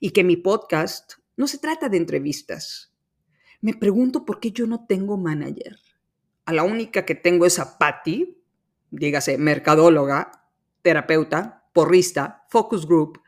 y 0.00 0.12
que 0.12 0.24
mi 0.24 0.38
podcast 0.38 1.16
no 1.36 1.48
se 1.48 1.58
trata 1.58 1.90
de 1.90 1.98
entrevistas. 1.98 2.91
Me 3.62 3.74
pregunto 3.74 4.24
por 4.24 4.40
qué 4.40 4.50
yo 4.50 4.66
no 4.66 4.86
tengo 4.86 5.16
manager. 5.16 5.78
A 6.46 6.52
la 6.52 6.64
única 6.64 7.04
que 7.04 7.14
tengo 7.14 7.46
es 7.46 7.60
a 7.60 7.78
Patty, 7.78 8.42
dígase 8.90 9.38
mercadóloga, 9.38 10.50
terapeuta, 10.82 11.68
porrista, 11.72 12.44
focus 12.48 12.88
group, 12.88 13.20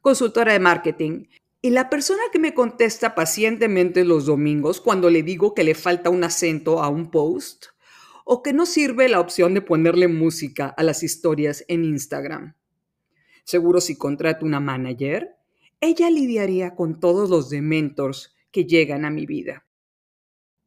consultora 0.00 0.54
de 0.54 0.60
marketing 0.60 1.26
y 1.60 1.68
la 1.68 1.90
persona 1.90 2.22
que 2.32 2.38
me 2.38 2.54
contesta 2.54 3.14
pacientemente 3.14 4.06
los 4.06 4.24
domingos 4.24 4.80
cuando 4.80 5.10
le 5.10 5.22
digo 5.22 5.52
que 5.52 5.62
le 5.62 5.74
falta 5.74 6.08
un 6.08 6.24
acento 6.24 6.82
a 6.82 6.88
un 6.88 7.10
post 7.10 7.66
o 8.24 8.42
que 8.42 8.54
no 8.54 8.64
sirve 8.64 9.10
la 9.10 9.20
opción 9.20 9.52
de 9.52 9.60
ponerle 9.60 10.08
música 10.08 10.68
a 10.68 10.82
las 10.84 11.02
historias 11.02 11.66
en 11.68 11.84
Instagram. 11.84 12.54
Seguro 13.44 13.78
si 13.82 13.98
contrato 13.98 14.46
una 14.46 14.58
manager, 14.58 15.36
ella 15.82 16.08
lidiaría 16.08 16.74
con 16.74 16.98
todos 16.98 17.28
los 17.28 17.50
dementors 17.50 18.34
que 18.50 18.64
llegan 18.64 19.04
a 19.04 19.10
mi 19.10 19.26
vida. 19.26 19.66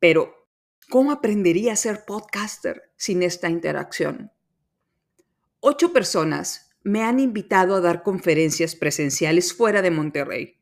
Pero, 0.08 0.48
¿cómo 0.91 1.12
aprendería 1.12 1.74
a 1.74 1.76
ser 1.76 2.06
podcaster 2.06 2.94
sin 2.96 3.24
esta 3.24 3.50
interacción? 3.50 4.32
Ocho 5.62 5.94
personas 5.94 6.78
me 6.84 7.02
han 7.02 7.20
invitado 7.20 7.74
a 7.74 7.82
dar 7.82 8.04
conferencias 8.04 8.76
presenciales 8.76 9.52
fuera 9.52 9.82
de 9.82 9.89
Monterrey. 9.89 10.60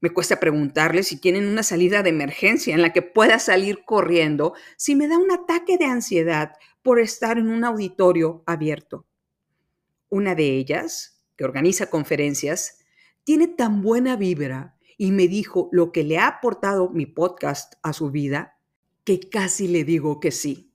Me 0.00 0.08
cuesta 0.08 0.40
preguntarles 0.40 1.08
si 1.08 1.20
tienen 1.20 1.46
una 1.46 1.62
salida 1.62 2.02
de 2.02 2.08
emergencia 2.08 2.74
en 2.74 2.80
la 2.80 2.94
que 2.94 3.02
pueda 3.02 3.38
salir 3.38 3.84
corriendo 3.84 4.54
si 4.78 4.94
me 4.94 5.08
da 5.08 5.18
un 5.18 5.30
ataque 5.30 5.76
de 5.76 5.84
ansiedad 5.84 6.52
por 6.80 7.00
estar 7.00 7.36
en 7.36 7.50
un 7.50 7.64
auditorio 7.64 8.44
abierto. 8.46 9.06
Una 10.08 10.34
de 10.34 10.56
ellas, 10.56 11.22
que 11.36 11.44
organiza 11.44 11.90
conferencias, 11.90 12.78
tiene 13.24 13.46
tan 13.46 13.82
buena 13.82 14.16
vibra 14.16 14.74
y 14.96 15.10
me 15.10 15.28
dijo 15.28 15.68
lo 15.72 15.92
que 15.92 16.04
le 16.04 16.18
ha 16.18 16.28
aportado 16.28 16.90
mi 16.90 17.06
podcast 17.06 17.74
a 17.82 17.92
su 17.92 18.10
vida, 18.10 18.53
que 19.04 19.20
casi 19.20 19.68
le 19.68 19.84
digo 19.84 20.18
que 20.18 20.30
sí. 20.30 20.72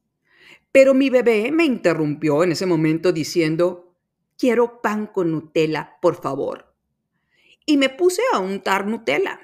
Pero 0.71 0.93
mi 0.93 1.09
bebé 1.09 1.51
me 1.51 1.65
interrumpió 1.65 2.43
en 2.43 2.51
ese 2.51 2.65
momento 2.65 3.11
diciendo, 3.11 3.95
quiero 4.37 4.81
pan 4.81 5.07
con 5.07 5.31
Nutella, 5.31 5.97
por 6.01 6.21
favor. 6.21 6.75
Y 7.65 7.77
me 7.77 7.89
puse 7.89 8.21
a 8.31 8.39
untar 8.39 8.87
Nutella. 8.87 9.39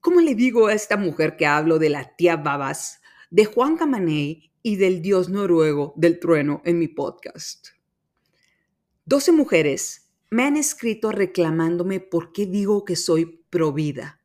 ¿Cómo 0.00 0.20
le 0.20 0.34
digo 0.34 0.66
a 0.66 0.74
esta 0.74 0.96
mujer 0.96 1.36
que 1.36 1.46
hablo 1.46 1.78
de 1.78 1.90
la 1.90 2.14
tía 2.16 2.36
Babas, 2.36 3.00
de 3.30 3.46
Juan 3.46 3.76
Camaney 3.76 4.52
y 4.62 4.76
del 4.76 5.02
dios 5.02 5.28
noruego 5.28 5.94
del 5.96 6.20
trueno 6.20 6.62
en 6.64 6.78
mi 6.78 6.88
podcast? 6.88 7.68
Doce 9.04 9.32
mujeres 9.32 10.12
me 10.30 10.44
han 10.44 10.56
escrito 10.56 11.12
reclamándome 11.12 12.00
por 12.00 12.32
qué 12.32 12.46
digo 12.46 12.84
que 12.84 12.96
soy 12.96 13.44
provida. 13.48 14.20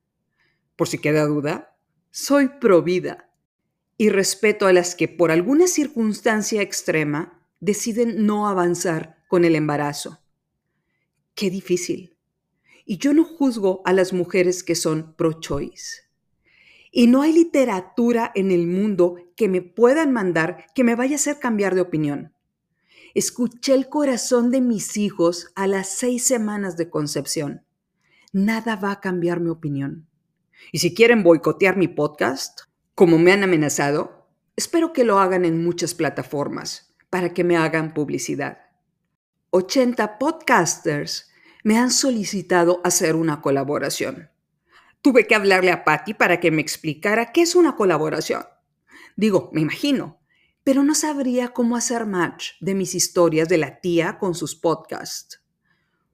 Por 0.75 0.87
si 0.87 0.97
queda 0.97 1.25
duda, 1.25 1.77
soy 2.09 2.49
provida 2.59 3.30
y 4.01 4.09
respeto 4.09 4.65
a 4.65 4.73
las 4.73 4.95
que 4.95 5.07
por 5.07 5.29
alguna 5.29 5.67
circunstancia 5.67 6.63
extrema 6.63 7.39
deciden 7.59 8.25
no 8.25 8.47
avanzar 8.47 9.23
con 9.27 9.45
el 9.45 9.55
embarazo. 9.55 10.23
Qué 11.35 11.51
difícil. 11.51 12.17
Y 12.83 12.97
yo 12.97 13.13
no 13.13 13.23
juzgo 13.23 13.83
a 13.85 13.93
las 13.93 14.11
mujeres 14.11 14.63
que 14.63 14.73
son 14.73 15.13
pro-choice. 15.15 15.97
Y 16.91 17.05
no 17.05 17.21
hay 17.21 17.31
literatura 17.31 18.31
en 18.33 18.49
el 18.49 18.65
mundo 18.65 19.17
que 19.35 19.47
me 19.47 19.61
puedan 19.61 20.11
mandar 20.11 20.65
que 20.73 20.83
me 20.83 20.95
vaya 20.95 21.13
a 21.13 21.17
hacer 21.17 21.37
cambiar 21.37 21.75
de 21.75 21.81
opinión. 21.81 22.33
Escuché 23.13 23.75
el 23.75 23.87
corazón 23.87 24.49
de 24.49 24.61
mis 24.61 24.97
hijos 24.97 25.51
a 25.53 25.67
las 25.67 25.89
seis 25.89 26.25
semanas 26.25 26.75
de 26.75 26.89
concepción. 26.89 27.67
Nada 28.33 28.77
va 28.77 28.93
a 28.93 28.99
cambiar 28.99 29.41
mi 29.41 29.51
opinión. 29.51 30.07
Y 30.71 30.79
si 30.79 30.95
quieren 30.95 31.21
boicotear 31.21 31.77
mi 31.77 31.87
podcast, 31.87 32.61
como 33.01 33.17
me 33.17 33.31
han 33.31 33.41
amenazado, 33.41 34.27
espero 34.55 34.93
que 34.93 35.03
lo 35.03 35.17
hagan 35.17 35.43
en 35.43 35.63
muchas 35.63 35.95
plataformas 35.95 36.93
para 37.09 37.33
que 37.33 37.43
me 37.43 37.57
hagan 37.57 37.95
publicidad. 37.95 38.59
80 39.49 40.19
podcasters 40.19 41.31
me 41.63 41.79
han 41.79 41.89
solicitado 41.89 42.79
hacer 42.83 43.15
una 43.15 43.41
colaboración. 43.41 44.29
Tuve 45.01 45.25
que 45.25 45.33
hablarle 45.33 45.71
a 45.71 45.83
Patty 45.83 46.13
para 46.13 46.39
que 46.39 46.51
me 46.51 46.61
explicara 46.61 47.31
qué 47.31 47.41
es 47.41 47.55
una 47.55 47.75
colaboración. 47.75 48.45
Digo, 49.15 49.49
me 49.51 49.61
imagino, 49.61 50.19
pero 50.63 50.83
no 50.83 50.93
sabría 50.93 51.53
cómo 51.53 51.77
hacer 51.77 52.05
match 52.05 52.51
de 52.59 52.75
mis 52.75 52.93
historias 52.93 53.49
de 53.49 53.57
la 53.57 53.79
tía 53.79 54.19
con 54.19 54.35
sus 54.35 54.55
podcasts. 54.55 55.41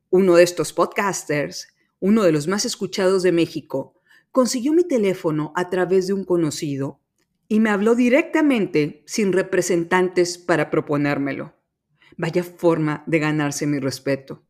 Uno 0.10 0.36
de 0.36 0.44
estos 0.44 0.72
podcasters, 0.72 1.68
uno 2.00 2.24
de 2.24 2.32
los 2.32 2.48
más 2.48 2.64
escuchados 2.64 3.24
de 3.24 3.34
México, 3.34 3.97
consiguió 4.38 4.72
mi 4.72 4.84
teléfono 4.84 5.52
a 5.56 5.68
través 5.72 6.06
de 6.06 6.14
un 6.14 6.24
conocido 6.24 7.00
y 7.48 7.60
me 7.60 7.72
habló 7.72 7.96
directamente 7.96 9.02
sin 9.08 9.34
representantes 9.34 10.38
para 10.38 10.70
proponérmelo. 10.70 11.56
Vaya 12.18 12.44
forma 12.44 13.04
de 13.08 13.18
ganarse 13.18 13.66
mi 13.66 13.80
respeto. 13.80 14.44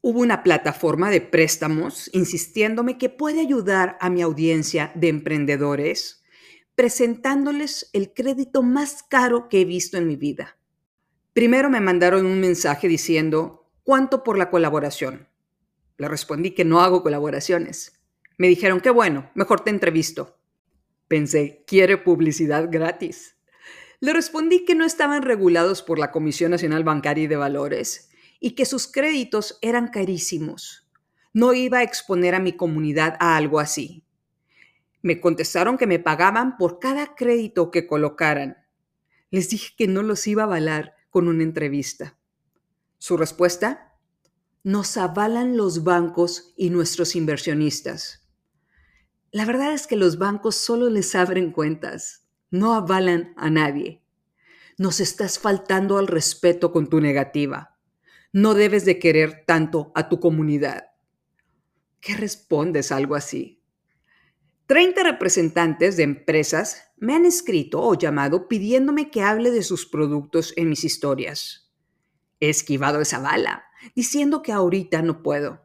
Hubo 0.00 0.18
una 0.18 0.42
plataforma 0.42 1.08
de 1.08 1.20
préstamos 1.20 2.10
insistiéndome 2.14 2.98
que 2.98 3.08
puede 3.08 3.38
ayudar 3.38 3.96
a 4.00 4.10
mi 4.10 4.22
audiencia 4.22 4.90
de 4.96 5.06
emprendedores 5.06 6.24
presentándoles 6.74 7.90
el 7.92 8.12
crédito 8.12 8.64
más 8.64 9.04
caro 9.04 9.48
que 9.48 9.60
he 9.60 9.64
visto 9.64 9.96
en 9.98 10.08
mi 10.08 10.16
vida. 10.16 10.58
Primero 11.32 11.70
me 11.70 11.80
mandaron 11.80 12.26
un 12.26 12.40
mensaje 12.40 12.88
diciendo, 12.88 13.70
¿cuánto 13.84 14.24
por 14.24 14.36
la 14.36 14.50
colaboración? 14.50 15.28
Le 15.96 16.08
respondí 16.08 16.50
que 16.50 16.64
no 16.64 16.80
hago 16.80 17.04
colaboraciones. 17.04 17.95
Me 18.38 18.48
dijeron, 18.48 18.80
qué 18.80 18.90
bueno, 18.90 19.30
mejor 19.34 19.60
te 19.60 19.70
entrevisto. 19.70 20.38
Pensé, 21.08 21.64
quiere 21.66 21.96
publicidad 21.96 22.68
gratis. 22.70 23.36
Le 24.00 24.12
respondí 24.12 24.64
que 24.64 24.74
no 24.74 24.84
estaban 24.84 25.22
regulados 25.22 25.82
por 25.82 25.98
la 25.98 26.10
Comisión 26.10 26.50
Nacional 26.50 26.84
Bancaria 26.84 27.24
y 27.24 27.28
de 27.28 27.36
Valores 27.36 28.10
y 28.40 28.50
que 28.50 28.66
sus 28.66 28.86
créditos 28.86 29.58
eran 29.62 29.88
carísimos. 29.88 30.86
No 31.32 31.54
iba 31.54 31.78
a 31.78 31.82
exponer 31.82 32.34
a 32.34 32.40
mi 32.40 32.52
comunidad 32.52 33.16
a 33.20 33.36
algo 33.36 33.58
así. 33.58 34.04
Me 35.00 35.20
contestaron 35.20 35.78
que 35.78 35.86
me 35.86 35.98
pagaban 35.98 36.58
por 36.58 36.78
cada 36.78 37.14
crédito 37.14 37.70
que 37.70 37.86
colocaran. 37.86 38.58
Les 39.30 39.48
dije 39.48 39.74
que 39.76 39.86
no 39.86 40.02
los 40.02 40.26
iba 40.26 40.42
a 40.42 40.46
avalar 40.46 40.94
con 41.10 41.28
una 41.28 41.42
entrevista. 41.42 42.18
Su 42.98 43.16
respuesta, 43.16 43.94
nos 44.62 44.96
avalan 44.96 45.56
los 45.56 45.84
bancos 45.84 46.52
y 46.56 46.70
nuestros 46.70 47.14
inversionistas. 47.14 48.25
La 49.32 49.44
verdad 49.44 49.72
es 49.72 49.86
que 49.86 49.96
los 49.96 50.18
bancos 50.18 50.56
solo 50.56 50.88
les 50.88 51.14
abren 51.14 51.52
cuentas, 51.52 52.26
no 52.50 52.74
avalan 52.74 53.34
a 53.36 53.50
nadie. 53.50 54.02
Nos 54.78 55.00
estás 55.00 55.38
faltando 55.38 55.98
al 55.98 56.06
respeto 56.06 56.72
con 56.72 56.88
tu 56.88 57.00
negativa. 57.00 57.76
No 58.32 58.54
debes 58.54 58.84
de 58.84 58.98
querer 58.98 59.44
tanto 59.46 59.92
a 59.94 60.08
tu 60.08 60.20
comunidad. 60.20 60.88
¿Qué 62.00 62.14
respondes 62.16 62.92
algo 62.92 63.14
así? 63.14 63.62
30 64.66 65.02
representantes 65.02 65.96
de 65.96 66.02
empresas 66.02 66.82
me 66.96 67.14
han 67.14 67.24
escrito 67.24 67.80
o 67.80 67.94
llamado 67.94 68.48
pidiéndome 68.48 69.10
que 69.10 69.22
hable 69.22 69.50
de 69.50 69.62
sus 69.62 69.86
productos 69.86 70.52
en 70.56 70.68
mis 70.68 70.84
historias. 70.84 71.72
He 72.40 72.48
esquivado 72.48 73.00
esa 73.00 73.20
bala, 73.20 73.64
diciendo 73.94 74.42
que 74.42 74.52
ahorita 74.52 75.02
no 75.02 75.22
puedo. 75.22 75.64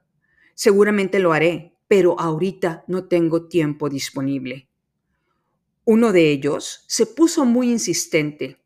Seguramente 0.54 1.20
lo 1.20 1.34
haré, 1.34 1.71
pero 1.92 2.18
ahorita 2.18 2.86
no 2.88 3.10
tengo 3.10 3.50
tiempo 3.50 3.90
disponible. 3.90 4.70
Uno 5.84 6.14
de 6.14 6.32
ellos 6.32 6.86
se 6.88 7.06
puso 7.06 7.44
muy 7.44 7.70
insistente. 7.70 8.64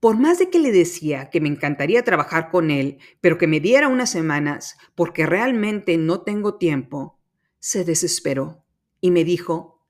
Por 0.00 0.18
más 0.18 0.38
de 0.38 0.48
que 0.48 0.58
le 0.58 0.72
decía 0.72 1.28
que 1.28 1.38
me 1.42 1.50
encantaría 1.50 2.02
trabajar 2.02 2.50
con 2.50 2.70
él, 2.70 2.96
pero 3.20 3.36
que 3.36 3.46
me 3.46 3.60
diera 3.60 3.88
unas 3.88 4.10
semanas 4.10 4.78
porque 4.94 5.26
realmente 5.26 5.98
no 5.98 6.22
tengo 6.22 6.54
tiempo, 6.54 7.20
se 7.58 7.84
desesperó 7.84 8.64
y 9.02 9.10
me 9.10 9.22
dijo, 9.22 9.86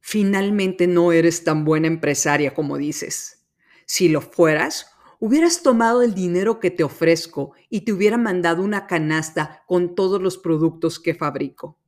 finalmente 0.00 0.88
no 0.88 1.12
eres 1.12 1.44
tan 1.44 1.64
buena 1.64 1.86
empresaria 1.86 2.52
como 2.52 2.78
dices. 2.78 3.46
Si 3.86 4.08
lo 4.08 4.22
fueras, 4.22 4.88
hubieras 5.20 5.62
tomado 5.62 6.02
el 6.02 6.14
dinero 6.14 6.58
que 6.58 6.72
te 6.72 6.82
ofrezco 6.82 7.52
y 7.70 7.82
te 7.82 7.92
hubiera 7.92 8.18
mandado 8.18 8.64
una 8.64 8.88
canasta 8.88 9.62
con 9.68 9.94
todos 9.94 10.20
los 10.20 10.36
productos 10.36 10.98
que 10.98 11.14
fabrico. 11.14 11.78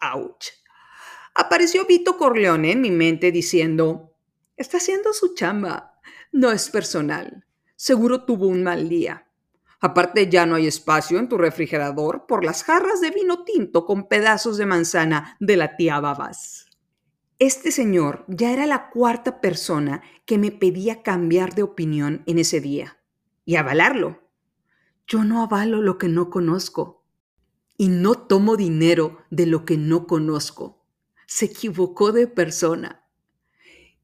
¡Auch! 0.00 0.44
Apareció 1.34 1.86
Vito 1.86 2.16
Corleone 2.16 2.72
en 2.72 2.80
mi 2.80 2.90
mente 2.90 3.30
diciendo, 3.30 4.16
está 4.56 4.78
haciendo 4.78 5.12
su 5.12 5.34
chamba, 5.34 6.00
no 6.32 6.50
es 6.50 6.68
personal. 6.68 7.46
Seguro 7.76 8.24
tuvo 8.24 8.48
un 8.48 8.64
mal 8.64 8.88
día. 8.88 9.28
Aparte 9.80 10.28
ya 10.28 10.46
no 10.46 10.56
hay 10.56 10.66
espacio 10.66 11.18
en 11.18 11.28
tu 11.28 11.38
refrigerador 11.38 12.26
por 12.26 12.44
las 12.44 12.64
jarras 12.64 13.00
de 13.00 13.10
vino 13.10 13.44
tinto 13.44 13.86
con 13.86 14.08
pedazos 14.08 14.56
de 14.56 14.66
manzana 14.66 15.36
de 15.38 15.56
la 15.56 15.76
tía 15.76 16.00
Babas. 16.00 16.66
Este 17.38 17.70
señor 17.70 18.24
ya 18.26 18.52
era 18.52 18.66
la 18.66 18.90
cuarta 18.90 19.40
persona 19.40 20.02
que 20.26 20.38
me 20.38 20.50
pedía 20.50 21.04
cambiar 21.04 21.54
de 21.54 21.62
opinión 21.62 22.24
en 22.26 22.40
ese 22.40 22.60
día 22.60 22.98
y 23.44 23.54
avalarlo. 23.54 24.28
Yo 25.06 25.22
no 25.22 25.44
avalo 25.44 25.80
lo 25.80 25.98
que 25.98 26.08
no 26.08 26.30
conozco 26.30 26.97
y 27.78 27.88
no 27.88 28.16
tomo 28.16 28.56
dinero 28.56 29.24
de 29.30 29.46
lo 29.46 29.64
que 29.64 29.78
no 29.78 30.06
conozco. 30.06 30.84
Se 31.26 31.46
equivocó 31.46 32.12
de 32.12 32.26
persona. 32.26 33.06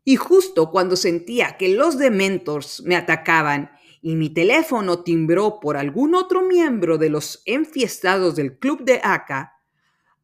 Y 0.05 0.17
justo 0.17 0.71
cuando 0.71 0.97
sentía 0.97 1.57
que 1.59 1.69
los 1.69 1.99
dementors 1.99 2.83
me 2.83 2.95
atacaban 2.95 3.73
y 4.01 4.15
mi 4.15 4.31
teléfono 4.31 5.03
timbró 5.03 5.59
por 5.61 5.77
algún 5.77 6.15
otro 6.15 6.43
miembro 6.43 6.99
de 6.99 7.09
los 7.09 7.43
enfiestados 7.47 8.37
del 8.37 8.59
club 8.59 8.85
de 8.85 9.01
ACA, 9.03 9.55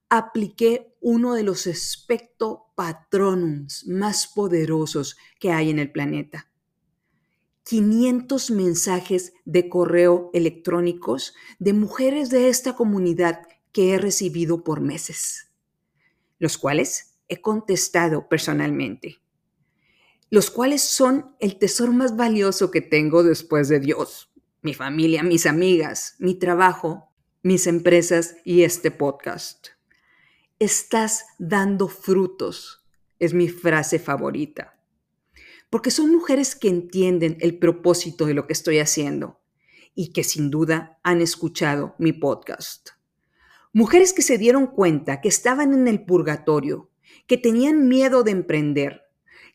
apliqué 0.08 0.94
uno 1.00 1.34
de 1.34 1.42
los 1.42 1.66
especto 1.66 2.66
patronums 2.76 3.86
más 3.86 4.28
poderosos 4.28 5.16
que 5.40 5.50
hay 5.50 5.70
en 5.70 5.78
el 5.78 5.90
planeta. 5.90 6.49
500 7.64 8.50
mensajes 8.50 9.32
de 9.44 9.68
correo 9.68 10.30
electrónicos 10.32 11.34
de 11.58 11.72
mujeres 11.72 12.30
de 12.30 12.48
esta 12.48 12.74
comunidad 12.74 13.42
que 13.72 13.92
he 13.92 13.98
recibido 13.98 14.64
por 14.64 14.80
meses, 14.80 15.52
los 16.38 16.58
cuales 16.58 17.18
he 17.28 17.40
contestado 17.40 18.28
personalmente 18.28 19.20
los 20.30 20.50
cuales 20.50 20.82
son 20.82 21.34
el 21.40 21.58
tesoro 21.58 21.92
más 21.92 22.16
valioso 22.16 22.70
que 22.70 22.80
tengo 22.80 23.24
después 23.24 23.68
de 23.68 23.80
Dios, 23.80 24.30
mi 24.62 24.74
familia, 24.74 25.24
mis 25.24 25.44
amigas, 25.44 26.14
mi 26.18 26.36
trabajo, 26.36 27.10
mis 27.42 27.66
empresas 27.66 28.36
y 28.44 28.62
este 28.62 28.92
podcast. 28.92 29.68
Estás 30.60 31.24
dando 31.38 31.88
frutos, 31.88 32.86
es 33.18 33.34
mi 33.34 33.48
frase 33.48 33.98
favorita, 33.98 34.79
porque 35.70 35.92
son 35.92 36.10
mujeres 36.10 36.56
que 36.56 36.68
entienden 36.68 37.38
el 37.40 37.58
propósito 37.58 38.26
de 38.26 38.34
lo 38.34 38.46
que 38.46 38.52
estoy 38.52 38.80
haciendo 38.80 39.40
y 39.94 40.12
que 40.12 40.24
sin 40.24 40.50
duda 40.50 40.98
han 41.02 41.20
escuchado 41.20 41.94
mi 41.98 42.12
podcast. 42.12 42.90
Mujeres 43.72 44.12
que 44.12 44.22
se 44.22 44.36
dieron 44.36 44.66
cuenta 44.66 45.20
que 45.20 45.28
estaban 45.28 45.72
en 45.72 45.86
el 45.86 46.04
purgatorio, 46.04 46.90
que 47.28 47.38
tenían 47.38 47.88
miedo 47.88 48.24
de 48.24 48.32
emprender, 48.32 49.02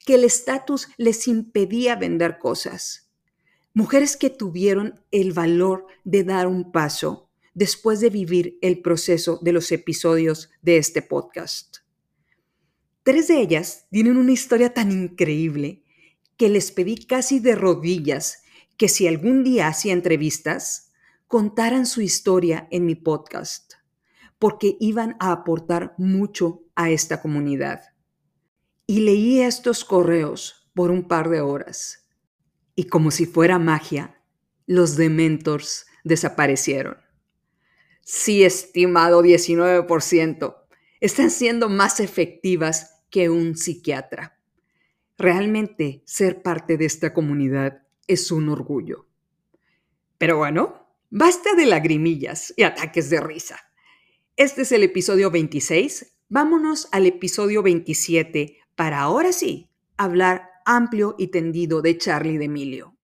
que 0.05 0.15
el 0.15 0.23
estatus 0.23 0.87
les 0.97 1.27
impedía 1.27 1.97
vender 1.97 2.39
cosas. 2.39 3.11
Mujeres 3.73 4.15
que 4.15 4.29
tuvieron 4.29 5.01
el 5.11 5.33
valor 5.33 5.85
de 6.05 6.23
dar 6.23 6.47
un 6.47 6.71
paso 6.71 7.29
después 7.53 7.99
de 7.99 8.09
vivir 8.09 8.57
el 8.61 8.81
proceso 8.81 9.39
de 9.41 9.51
los 9.51 9.71
episodios 9.73 10.49
de 10.61 10.77
este 10.77 11.01
podcast. 11.01 11.77
Tres 13.03 13.27
de 13.27 13.41
ellas 13.41 13.87
tienen 13.91 14.17
una 14.17 14.31
historia 14.31 14.73
tan 14.73 14.91
increíble 14.91 15.84
que 16.37 16.49
les 16.49 16.71
pedí 16.71 17.05
casi 17.05 17.39
de 17.39 17.55
rodillas 17.55 18.43
que 18.77 18.89
si 18.89 19.07
algún 19.07 19.43
día 19.43 19.67
hacía 19.67 19.93
entrevistas, 19.93 20.91
contaran 21.27 21.85
su 21.85 22.01
historia 22.01 22.67
en 22.71 22.85
mi 22.85 22.95
podcast, 22.95 23.73
porque 24.37 24.77
iban 24.79 25.15
a 25.19 25.31
aportar 25.31 25.95
mucho 25.97 26.63
a 26.75 26.89
esta 26.89 27.21
comunidad 27.21 27.95
y 28.87 29.01
leí 29.01 29.41
estos 29.41 29.83
correos 29.83 30.69
por 30.73 30.91
un 30.91 31.07
par 31.07 31.29
de 31.29 31.41
horas. 31.41 32.07
Y 32.75 32.85
como 32.85 33.11
si 33.11 33.25
fuera 33.25 33.57
magia, 33.57 34.21
los 34.67 34.95
dementors 34.95 35.85
desaparecieron. 36.03 36.97
Sí, 38.01 38.43
estimado 38.43 39.23
19%, 39.23 40.55
están 40.99 41.31
siendo 41.31 41.69
más 41.69 41.99
efectivas 41.99 43.03
que 43.09 43.29
un 43.29 43.55
psiquiatra. 43.55 44.34
Realmente 45.17 46.03
ser 46.05 46.41
parte 46.41 46.77
de 46.77 46.85
esta 46.85 47.13
comunidad 47.13 47.83
es 48.07 48.31
un 48.31 48.49
orgullo. 48.49 49.07
Pero 50.17 50.37
bueno, 50.37 50.87
basta 51.09 51.55
de 51.55 51.65
lagrimillas 51.65 52.53
y 52.57 52.63
ataques 52.63 53.09
de 53.09 53.21
risa. 53.21 53.59
Este 54.35 54.63
es 54.63 54.73
el 54.73 54.83
episodio 54.83 55.31
26. 55.31 56.17
Vámonos 56.27 56.89
al 56.91 57.05
episodio 57.05 57.63
27 57.63 58.57
para 58.75 58.99
ahora 58.99 59.31
sí 59.31 59.69
hablar 59.95 60.49
amplio 60.65 61.15
y 61.17 61.27
tendido 61.27 61.81
de 61.81 61.97
Charlie 61.97 62.37
de 62.37 62.45
Emilio. 62.45 62.93